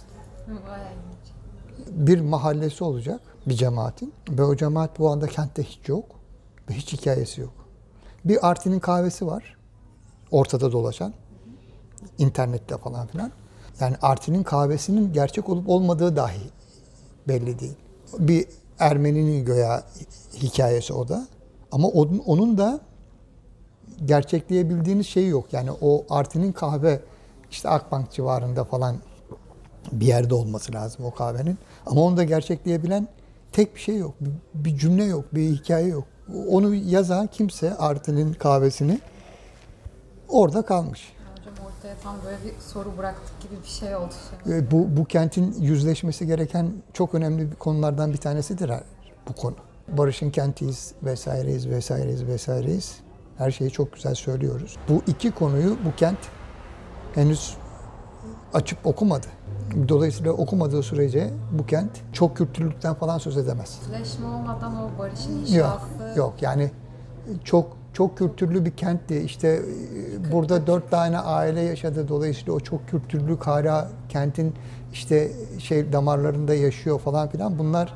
Bir 1.89 2.21
mahallesi 2.21 2.83
olacak 2.83 3.21
bir 3.45 3.53
cemaatin 3.53 4.13
ve 4.29 4.43
o 4.43 4.55
cemaat 4.55 4.99
bu 4.99 5.09
anda 5.09 5.27
kentte 5.27 5.63
hiç 5.63 5.89
yok 5.89 6.05
ve 6.69 6.73
hiç 6.73 6.93
hikayesi 6.93 7.41
yok. 7.41 7.53
Bir 8.25 8.49
Artin'in 8.49 8.79
kahvesi 8.79 9.27
var 9.27 9.57
ortada 10.31 10.71
dolaşan 10.71 11.13
internette 12.17 12.77
falan 12.77 13.07
filan. 13.07 13.31
Yani 13.79 13.95
Artin'in 14.01 14.43
kahvesinin 14.43 15.13
gerçek 15.13 15.49
olup 15.49 15.69
olmadığı 15.69 16.15
dahi 16.15 16.49
belli 17.27 17.59
değil. 17.59 17.75
Bir 18.19 18.47
Ermeninin 18.79 19.45
göya 19.45 19.83
hikayesi 20.33 20.93
o 20.93 21.07
da. 21.07 21.27
Ama 21.71 21.87
onun 21.87 22.57
da 22.57 22.79
gerçekleyebildiğiniz 24.05 25.07
şey 25.07 25.27
yok. 25.27 25.53
Yani 25.53 25.69
o 25.81 26.05
Artin'in 26.09 26.51
kahve 26.51 26.99
işte 27.51 27.69
Akbank 27.69 28.11
civarında 28.11 28.63
falan 28.63 28.95
bir 29.91 30.05
yerde 30.05 30.33
olması 30.33 30.73
lazım 30.73 31.05
o 31.05 31.11
kahvenin. 31.11 31.57
Ama 31.85 32.01
onu 32.01 32.17
da 32.17 32.23
gerçekleyebilen 32.23 33.07
tek 33.51 33.75
bir 33.75 33.79
şey 33.79 33.97
yok. 33.97 34.13
Bir, 34.21 34.31
bir 34.65 34.77
cümle 34.77 35.03
yok, 35.03 35.25
bir 35.35 35.49
hikaye 35.49 35.87
yok. 35.87 36.03
Onu 36.49 36.75
yazan 36.75 37.27
kimse 37.27 37.77
Artin'in 37.77 38.33
kahvesini 38.33 38.99
orada 40.29 40.61
kalmış. 40.61 41.13
Hocam 41.37 41.53
ortaya 41.67 41.95
tam 42.03 42.15
böyle 42.25 42.37
bir 42.45 42.61
soru 42.61 42.97
bıraktık 42.97 43.41
gibi 43.41 43.63
bir 43.63 43.69
şey 43.69 43.95
oldu 43.95 44.13
şu 44.45 44.51
an. 44.51 44.59
E, 44.59 44.71
Bu, 44.71 44.97
bu 44.97 45.05
kentin 45.05 45.55
yüzleşmesi 45.61 46.27
gereken 46.27 46.73
çok 46.93 47.15
önemli 47.15 47.51
bir 47.51 47.55
konulardan 47.55 48.13
bir 48.13 48.17
tanesidir 48.17 48.71
bu 49.29 49.33
konu. 49.33 49.55
Barış'ın 49.87 50.29
kentiyiz 50.29 50.93
vesaireyiz 51.03 51.69
vesaireyiz 51.69 52.25
vesaireyiz. 52.25 52.95
Her 53.41 53.51
şeyi 53.51 53.71
çok 53.71 53.93
güzel 53.93 54.15
söylüyoruz. 54.15 54.77
Bu 54.89 55.01
iki 55.07 55.31
konuyu 55.31 55.77
bu 55.85 55.95
kent 55.97 56.17
henüz 57.15 57.57
açıp 58.53 58.85
okumadı. 58.85 59.27
Dolayısıyla 59.89 60.31
okumadığı 60.31 60.83
sürece 60.83 61.29
bu 61.51 61.65
kent 61.65 61.91
çok 62.13 62.37
kültürlükten 62.37 62.93
falan 62.93 63.17
söz 63.17 63.37
edemez. 63.37 63.79
Birleşme 63.87 64.27
olmadan 64.27 64.75
o 64.75 64.99
barışın 64.99 65.31
Yok, 65.31 65.41
inşası 65.41 66.19
yok 66.19 66.33
yani 66.41 66.71
çok 67.43 67.77
çok 67.93 68.17
kültürlü 68.17 68.65
bir 68.65 68.71
kentti. 68.71 69.19
İşte 69.19 69.47
e, 69.47 70.31
burada 70.31 70.67
dört 70.67 70.91
tane 70.91 71.19
aile 71.19 71.61
yaşadı. 71.61 72.07
Dolayısıyla 72.07 72.53
o 72.53 72.59
çok 72.59 72.87
kültürlü 72.87 73.39
hala 73.39 73.89
kentin 74.09 74.53
işte 74.93 75.31
şey 75.59 75.93
damarlarında 75.93 76.53
yaşıyor 76.53 76.99
falan 76.99 77.29
filan. 77.29 77.59
Bunlar 77.59 77.93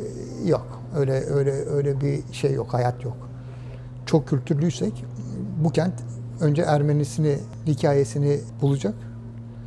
e, 0.00 0.48
yok. 0.48 0.66
Öyle 0.96 1.12
öyle 1.12 1.52
öyle 1.52 2.00
bir 2.00 2.32
şey 2.32 2.52
yok, 2.52 2.74
hayat 2.74 3.04
yok. 3.04 3.25
Çok 4.06 4.28
kültürlüysek 4.28 5.04
bu 5.64 5.70
kent 5.70 5.94
önce 6.40 6.62
Ermenisini 6.62 7.38
hikayesini 7.66 8.40
bulacak. 8.62 8.94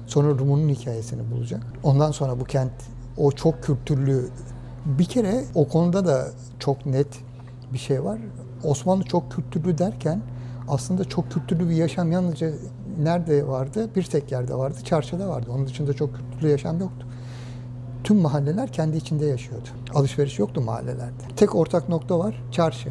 Sonra 0.07 0.29
Rum'un 0.39 0.69
hikayesini 0.69 1.31
bulacak. 1.31 1.61
Ondan 1.83 2.11
sonra 2.11 2.39
bu 2.39 2.43
kent 2.43 2.71
o 3.17 3.31
çok 3.31 3.63
kültürlü 3.63 4.29
bir 4.85 5.05
kere 5.05 5.43
o 5.55 5.67
konuda 5.67 6.05
da 6.05 6.27
çok 6.59 6.85
net 6.85 7.07
bir 7.73 7.77
şey 7.77 8.03
var. 8.03 8.19
Osmanlı 8.63 9.03
çok 9.03 9.31
kültürlü 9.31 9.77
derken 9.77 10.21
aslında 10.67 11.05
çok 11.05 11.31
kültürlü 11.31 11.69
bir 11.69 11.75
yaşam 11.75 12.11
yalnızca 12.11 12.51
nerede 12.99 13.47
vardı? 13.47 13.89
Bir 13.95 14.03
tek 14.03 14.31
yerde 14.31 14.55
vardı. 14.55 14.77
Çarşıda 14.83 15.29
vardı. 15.29 15.49
Onun 15.53 15.67
dışında 15.67 15.93
çok 15.93 16.09
kültürlü 16.15 16.51
yaşam 16.51 16.79
yoktu. 16.79 17.07
Tüm 18.03 18.17
mahalleler 18.17 18.71
kendi 18.71 18.97
içinde 18.97 19.25
yaşıyordu. 19.25 19.67
Alışveriş 19.93 20.39
yoktu 20.39 20.61
mahallelerde. 20.61 21.23
Tek 21.35 21.55
ortak 21.55 21.89
nokta 21.89 22.19
var. 22.19 22.43
Çarşı. 22.51 22.89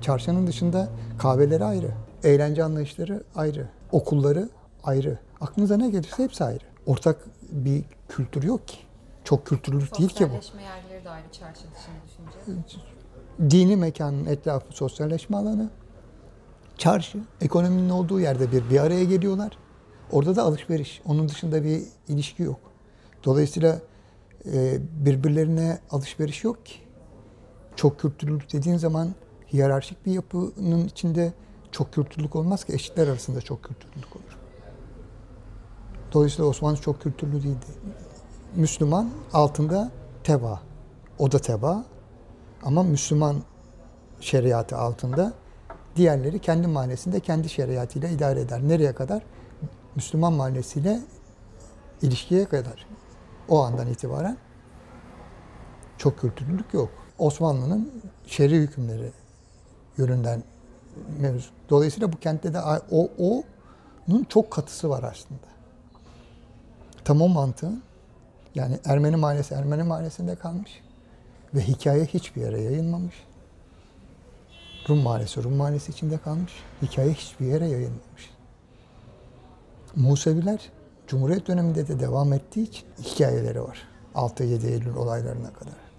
Çarşının 0.00 0.46
dışında 0.46 0.88
kahveleri 1.18 1.64
ayrı. 1.64 1.90
Eğlence 2.24 2.64
anlayışları 2.64 3.22
ayrı. 3.34 3.68
Okulları 3.92 4.48
ayrı. 4.84 5.18
Aklınıza 5.40 5.76
ne 5.76 5.90
gelirse 5.90 6.22
hepsi 6.24 6.44
ayrı. 6.44 6.64
Ortak 6.86 7.16
bir 7.52 7.84
kültür 8.08 8.42
yok 8.42 8.68
ki. 8.68 8.76
Çok 9.24 9.46
kültürlü 9.46 9.78
değil 9.78 9.90
ki 9.90 9.98
bu. 9.98 10.08
sosyalleşme 10.08 10.62
yerleri 10.62 11.04
de 11.04 11.10
ayrı 11.10 11.32
çarşı 11.32 11.62
dışında 11.74 12.60
düşünce. 12.62 12.78
Dini 13.50 13.76
mekanın 13.76 14.26
etrafı 14.26 14.72
sosyalleşme 14.72 15.36
alanı. 15.36 15.70
Çarşı, 16.78 17.18
ekonominin 17.40 17.90
olduğu 17.90 18.20
yerde 18.20 18.52
bir 18.52 18.70
bir 18.70 18.80
araya 18.80 19.04
geliyorlar. 19.04 19.58
Orada 20.12 20.36
da 20.36 20.42
alışveriş. 20.42 21.02
Onun 21.06 21.28
dışında 21.28 21.64
bir 21.64 21.82
ilişki 22.08 22.42
yok. 22.42 22.60
Dolayısıyla 23.24 23.78
e, 24.52 24.78
birbirlerine 25.06 25.78
alışveriş 25.90 26.44
yok 26.44 26.66
ki. 26.66 26.74
Çok 27.76 28.00
kültürlülük 28.00 28.52
dediğin 28.52 28.76
zaman 28.76 29.14
hiyerarşik 29.52 30.06
bir 30.06 30.12
yapının 30.12 30.86
içinde 30.86 31.32
çok 31.72 31.92
kültürlülük 31.92 32.36
olmaz 32.36 32.64
ki. 32.64 32.72
Eşitler 32.72 33.08
arasında 33.08 33.40
çok 33.40 33.62
kültürlülük 33.62 34.16
olur. 34.16 34.38
Dolayısıyla 36.12 36.50
Osmanlı 36.50 36.76
çok 36.76 37.02
kültürlü 37.02 37.32
değildi. 37.32 37.66
Müslüman 38.56 39.10
altında 39.32 39.90
teba. 40.24 40.60
O 41.18 41.32
da 41.32 41.38
teba. 41.38 41.84
Ama 42.62 42.82
Müslüman 42.82 43.36
şeriatı 44.20 44.76
altında 44.76 45.32
diğerleri 45.96 46.38
kendi 46.38 46.66
mahallesinde 46.66 47.20
kendi 47.20 47.48
şeriatıyla 47.48 48.08
idare 48.08 48.40
eder. 48.40 48.60
Nereye 48.62 48.92
kadar? 48.92 49.22
Müslüman 49.96 50.32
mahallesiyle 50.32 51.00
ilişkiye 52.02 52.44
kadar. 52.44 52.86
O 53.48 53.62
andan 53.62 53.86
itibaren 53.86 54.36
çok 55.98 56.18
kültürlülük 56.18 56.74
yok. 56.74 56.88
Osmanlı'nın 57.18 57.92
şer'i 58.26 58.56
hükümleri 58.56 59.12
yönünden 60.00 60.42
mevzu. 61.20 61.48
Dolayısıyla 61.70 62.12
bu 62.12 62.16
kentte 62.16 62.54
de 62.54 62.60
o 62.90 63.42
onun 64.08 64.24
çok 64.24 64.50
katısı 64.50 64.90
var 64.90 65.02
aslında. 65.02 65.50
Tam 67.04 67.22
o 67.22 67.28
mantığın 67.28 67.82
yani 68.54 68.78
Ermeni 68.84 69.16
mahallesi 69.16 69.54
Ermeni 69.54 69.82
mahallesinde 69.82 70.36
kalmış 70.36 70.80
ve 71.54 71.60
hikaye 71.60 72.04
hiçbir 72.04 72.40
yere 72.40 72.60
yayılmamış. 72.60 73.14
Rum 74.88 74.98
mahallesi 74.98 75.42
Rum 75.42 75.54
mahallesi 75.54 75.92
içinde 75.92 76.18
kalmış. 76.18 76.52
Hikaye 76.82 77.12
hiçbir 77.12 77.46
yere 77.46 77.68
yayılmamış. 77.68 78.30
Museviler 79.96 80.70
Cumhuriyet 81.10 81.46
döneminde 81.46 81.88
de 81.88 82.00
devam 82.00 82.32
ettiği 82.32 82.62
için 82.62 82.86
hikayeleri 83.02 83.62
var. 83.62 83.88
6-7 84.14 84.66
Eylül 84.66 84.96
olaylarına 84.96 85.52
kadar. 85.52 85.89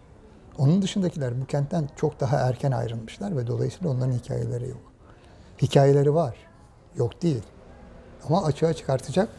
Onun 0.62 0.82
dışındakiler 0.82 1.42
bu 1.42 1.46
kentten 1.46 1.90
çok 1.96 2.20
daha 2.20 2.38
erken 2.38 2.72
ayrılmışlar 2.72 3.38
ve 3.38 3.48
dolayısıyla 3.48 3.90
onların 3.90 4.12
hikayeleri 4.12 4.70
yok. 4.70 4.82
Hikayeleri 5.62 6.16
var. 6.16 6.36
Yok 6.96 7.22
değil. 7.22 7.44
Ama 8.28 8.46
açığa 8.46 8.74
çıkartacak 8.74 9.30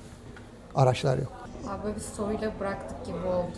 araçlar 0.74 1.18
yok. 1.18 1.32
Abi 1.68 1.94
bir 1.94 2.00
soruyla 2.00 2.52
bıraktık 2.60 3.06
gibi 3.06 3.26
oldu. 3.26 3.52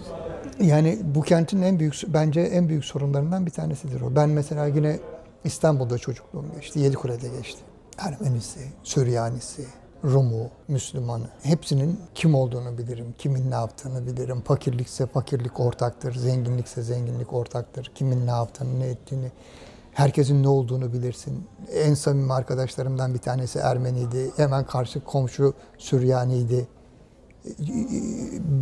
Yani 0.60 0.98
bu 1.02 1.22
kentin 1.22 1.62
en 1.62 1.78
büyük, 1.78 2.02
bence 2.08 2.40
en 2.40 2.68
büyük 2.68 2.84
sorunlarından 2.84 3.46
bir 3.46 3.50
tanesidir 3.50 4.00
o. 4.00 4.16
Ben 4.16 4.28
mesela 4.28 4.66
yine 4.66 4.98
İstanbul'da 5.44 5.98
çocukluğum 5.98 6.46
geçti. 6.54 6.80
Yedikule'de 6.80 7.28
geçti. 7.28 7.60
Ermenisi, 7.98 8.60
Süryanisi, 8.82 9.66
Rumu, 10.04 10.50
Müslümanı. 10.68 11.24
Hepsinin 11.42 12.00
kim 12.14 12.34
olduğunu 12.34 12.78
bilirim, 12.78 13.14
kimin 13.18 13.50
ne 13.50 13.54
yaptığını 13.54 14.06
bilirim. 14.06 14.40
Fakirlikse 14.40 15.06
fakirlik 15.06 15.60
ortaktır, 15.60 16.14
zenginlikse 16.14 16.82
zenginlik 16.82 17.32
ortaktır. 17.32 17.92
Kimin 17.94 18.26
ne 18.26 18.30
yaptığını, 18.30 18.80
ne 18.80 18.86
ettiğini, 18.86 19.32
herkesin 19.92 20.42
ne 20.42 20.48
olduğunu 20.48 20.92
bilirsin. 20.92 21.46
En 21.72 21.94
samimi 21.94 22.32
arkadaşlarımdan 22.32 23.14
bir 23.14 23.18
tanesi 23.18 23.58
Ermeniydi. 23.58 24.30
Hemen 24.36 24.64
karşı 24.66 25.04
komşu 25.04 25.54
Süryaniydi 25.78 26.66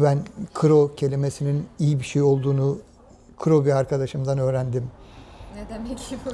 ben 0.00 0.18
kro 0.54 0.94
kelimesinin 0.94 1.66
iyi 1.78 1.98
bir 2.00 2.04
şey 2.04 2.22
olduğunu 2.22 2.78
kro 3.38 3.64
bir 3.64 3.72
arkadaşımdan 3.72 4.38
öğrendim. 4.38 4.90
Ne 5.56 5.74
demek 5.74 5.98
ki 5.98 6.16
bu? 6.26 6.30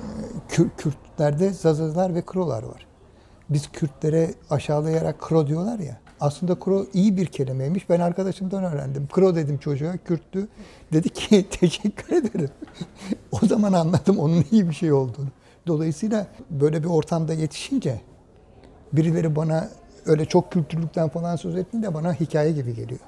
Kür- 0.49 0.71
Kürtlerde 0.77 1.51
zazazlar 1.51 2.15
ve 2.15 2.23
krolar 2.23 2.63
var. 2.63 2.87
Biz 3.51 3.73
Kürtlere 3.73 4.35
aşağılayarak 4.51 5.21
kro 5.21 5.47
diyorlar 5.47 5.79
ya. 5.79 6.01
Aslında 6.21 6.59
kro 6.59 6.87
iyi 6.93 7.17
bir 7.17 7.27
kelimeymiş. 7.27 7.91
Ben 7.91 8.01
arkadaşımdan 8.01 8.65
öğrendim. 8.65 9.09
Kro 9.13 9.35
dedim 9.35 9.59
çocuğa, 9.59 9.97
Kürttü. 9.97 10.49
Dedi 10.93 11.09
ki 11.09 11.47
teşekkür 11.61 12.17
ederim. 12.17 12.51
o 13.43 13.47
zaman 13.47 13.73
anladım 13.73 14.19
onun 14.19 14.45
iyi 14.51 14.69
bir 14.69 14.75
şey 14.75 14.93
olduğunu. 14.93 15.29
Dolayısıyla 15.67 16.27
böyle 16.51 16.83
bir 16.83 16.89
ortamda 16.89 17.35
yetişince 17.35 18.01
birileri 18.93 19.37
bana 19.37 19.69
öyle 20.07 20.25
çok 20.25 20.53
kültürlükten 20.53 21.09
falan 21.09 21.37
söz 21.37 21.57
ettiğinde 21.57 21.95
bana 21.95 22.15
hikaye 22.15 22.53
gibi 22.53 22.75
geliyor. 22.75 23.01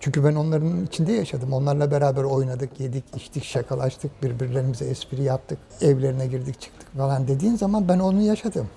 Çünkü 0.00 0.24
ben 0.24 0.34
onların 0.34 0.84
içinde 0.84 1.12
yaşadım. 1.12 1.52
Onlarla 1.52 1.90
beraber 1.90 2.22
oynadık, 2.22 2.80
yedik, 2.80 3.04
içtik, 3.16 3.44
şakalaştık, 3.44 4.22
birbirlerimize 4.22 4.84
espri 4.84 5.22
yaptık, 5.22 5.58
evlerine 5.80 6.26
girdik, 6.26 6.60
çıktık 6.60 6.96
falan 6.96 7.28
dediğin 7.28 7.56
zaman 7.56 7.88
ben 7.88 7.98
onu 7.98 8.22
yaşadım. 8.22 8.68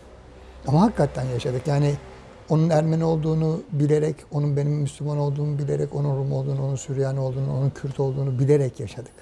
Ama 0.67 0.81
hakikaten 0.81 1.23
yaşadık. 1.23 1.67
Yani 1.67 1.93
onun 2.49 2.69
Ermeni 2.69 3.03
olduğunu 3.03 3.61
bilerek, 3.71 4.15
onun 4.31 4.57
benim 4.57 4.71
Müslüman 4.71 5.17
olduğumu 5.17 5.57
bilerek, 5.59 5.95
onun 5.95 6.17
Rum 6.17 6.31
olduğunu, 6.31 6.65
onun 6.65 6.75
Süryani 6.75 7.19
olduğunu, 7.19 7.57
onun 7.57 7.69
Kürt 7.69 7.99
olduğunu 7.99 8.39
bilerek 8.39 8.79
yaşadık. 8.79 9.13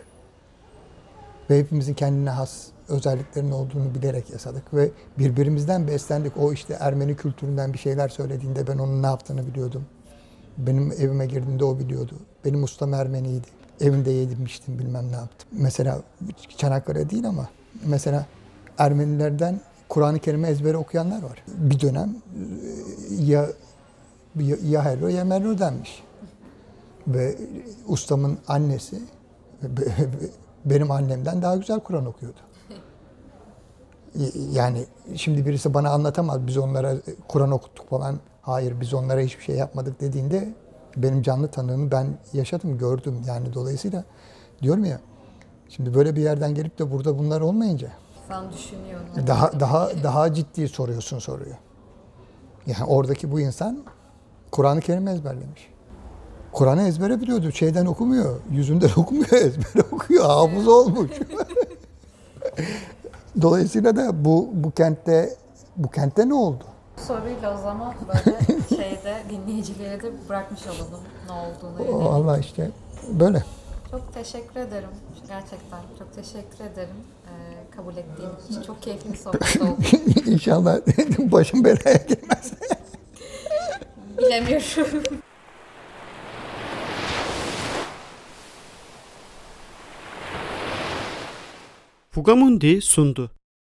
Ve 1.49 1.59
hepimizin 1.59 1.93
kendine 1.93 2.29
has 2.29 2.67
özelliklerinin 2.89 3.51
olduğunu 3.51 3.95
bilerek 3.95 4.29
yaşadık 4.29 4.73
ve 4.73 4.89
birbirimizden 5.19 5.87
beslendik. 5.87 6.37
O 6.37 6.53
işte 6.53 6.77
Ermeni 6.79 7.15
kültüründen 7.15 7.73
bir 7.73 7.77
şeyler 7.77 8.09
söylediğinde 8.09 8.67
ben 8.67 8.77
onun 8.77 9.03
ne 9.03 9.07
yaptığını 9.07 9.47
biliyordum. 9.47 9.85
Benim 10.57 10.91
evime 10.91 11.25
girdiğinde 11.25 11.65
o 11.65 11.79
biliyordu. 11.79 12.13
Benim 12.45 12.63
ustam 12.63 12.93
Ermeniydi. 12.93 13.47
Evinde 13.81 14.11
yedirmiştim 14.11 14.79
bilmem 14.79 15.11
ne 15.11 15.15
yaptım. 15.15 15.49
Mesela 15.51 16.01
Çanakkale 16.57 17.09
değil 17.09 17.27
ama 17.27 17.49
mesela 17.85 18.25
Ermenilerden 18.77 19.59
Kur'an-ı 19.89 20.19
Kerim'i 20.19 20.47
ezbere 20.47 20.77
okuyanlar 20.77 21.23
var. 21.23 21.43
Bir 21.47 21.79
dönem 21.79 22.15
e, 23.19 23.23
ya 23.23 23.47
ya, 24.39 24.55
ya 24.63 24.85
Herro 24.85 25.07
ya 25.07 25.25
Merro 25.25 25.57
denmiş. 25.57 26.03
Ve 27.07 27.35
ustamın 27.87 28.37
annesi 28.47 28.99
be- 29.63 29.85
be- 29.85 30.29
benim 30.65 30.91
annemden 30.91 31.41
daha 31.41 31.55
güzel 31.55 31.79
Kur'an 31.79 32.05
okuyordu. 32.05 32.39
Yani 34.51 34.85
şimdi 35.15 35.45
birisi 35.45 35.73
bana 35.73 35.89
anlatamaz 35.89 36.47
biz 36.47 36.57
onlara 36.57 36.93
Kur'an 37.27 37.51
okuttuk 37.51 37.89
falan. 37.89 38.19
Hayır 38.41 38.81
biz 38.81 38.93
onlara 38.93 39.21
hiçbir 39.21 39.43
şey 39.43 39.55
yapmadık 39.55 40.01
dediğinde 40.01 40.53
benim 40.97 41.21
canlı 41.21 41.47
tanığımı 41.47 41.91
ben 41.91 42.07
yaşadım, 42.33 42.77
gördüm. 42.77 43.21
Yani 43.27 43.53
dolayısıyla 43.53 44.03
diyorum 44.61 44.85
ya 44.85 44.99
şimdi 45.69 45.93
böyle 45.93 46.15
bir 46.15 46.21
yerden 46.21 46.55
gelip 46.55 46.79
de 46.79 46.91
burada 46.91 47.19
bunlar 47.19 47.41
olmayınca 47.41 47.91
Sen 48.27 48.51
düşünüyorsun. 48.51 49.27
daha 49.27 49.59
daha 49.59 49.89
daha 50.03 50.33
ciddi 50.33 50.67
soruyorsun 50.67 51.19
soruyu. 51.19 51.53
Yani 52.67 52.83
oradaki 52.87 53.31
bu 53.31 53.39
insan 53.39 53.77
Kur'an-ı 54.51 54.81
Kerim 54.81 55.07
ezberlemiş. 55.07 55.69
Kur'an'ı 56.51 56.87
ezbere 56.87 57.21
biliyordu. 57.21 57.51
Şeyden 57.51 57.85
okumuyor. 57.85 58.39
Yüzünden 58.51 58.89
okumuyor. 58.97 59.31
Ezbere 59.31 59.83
okuyor. 59.91 60.25
Hafız 60.25 60.67
olmuş. 60.67 61.11
Dolayısıyla 63.41 63.95
da 63.95 64.25
bu 64.25 64.49
bu 64.53 64.71
kentte 64.71 65.29
bu 65.77 65.89
kentte 65.89 66.29
ne 66.29 66.33
oldu? 66.33 66.63
Soruyla 67.07 67.57
o 67.59 67.61
zaman 67.61 67.93
böyle 68.07 68.37
şeyde 68.69 69.17
dinleyicilere 69.29 70.01
de 70.03 70.11
bırakmış 70.29 70.61
olalım 70.67 71.03
ne 71.27 71.31
olduğunu. 71.31 71.97
O. 71.97 72.09
Allah 72.09 72.37
işte 72.37 72.71
böyle. 73.19 73.43
Çok 73.91 74.13
teşekkür 74.13 74.59
ederim. 74.59 74.89
Gerçekten 75.27 75.79
çok 75.99 76.13
teşekkür 76.15 76.65
ederim. 76.65 76.95
Ee, 77.25 77.71
kabul 77.75 77.97
ettiğiniz 77.97 78.49
için 78.49 78.61
çok 78.61 78.81
keyifli 78.81 79.13
bir 79.13 79.17
sohbet 79.17 79.61
oldu. 79.61 79.77
İnşallah 80.25 80.77
başım 81.19 81.63
belaya 81.63 81.97
gelmez. 81.97 82.53
Bilemiyorum. 84.17 85.03
Fugamundi 92.11 92.81
sundu. 92.81 93.34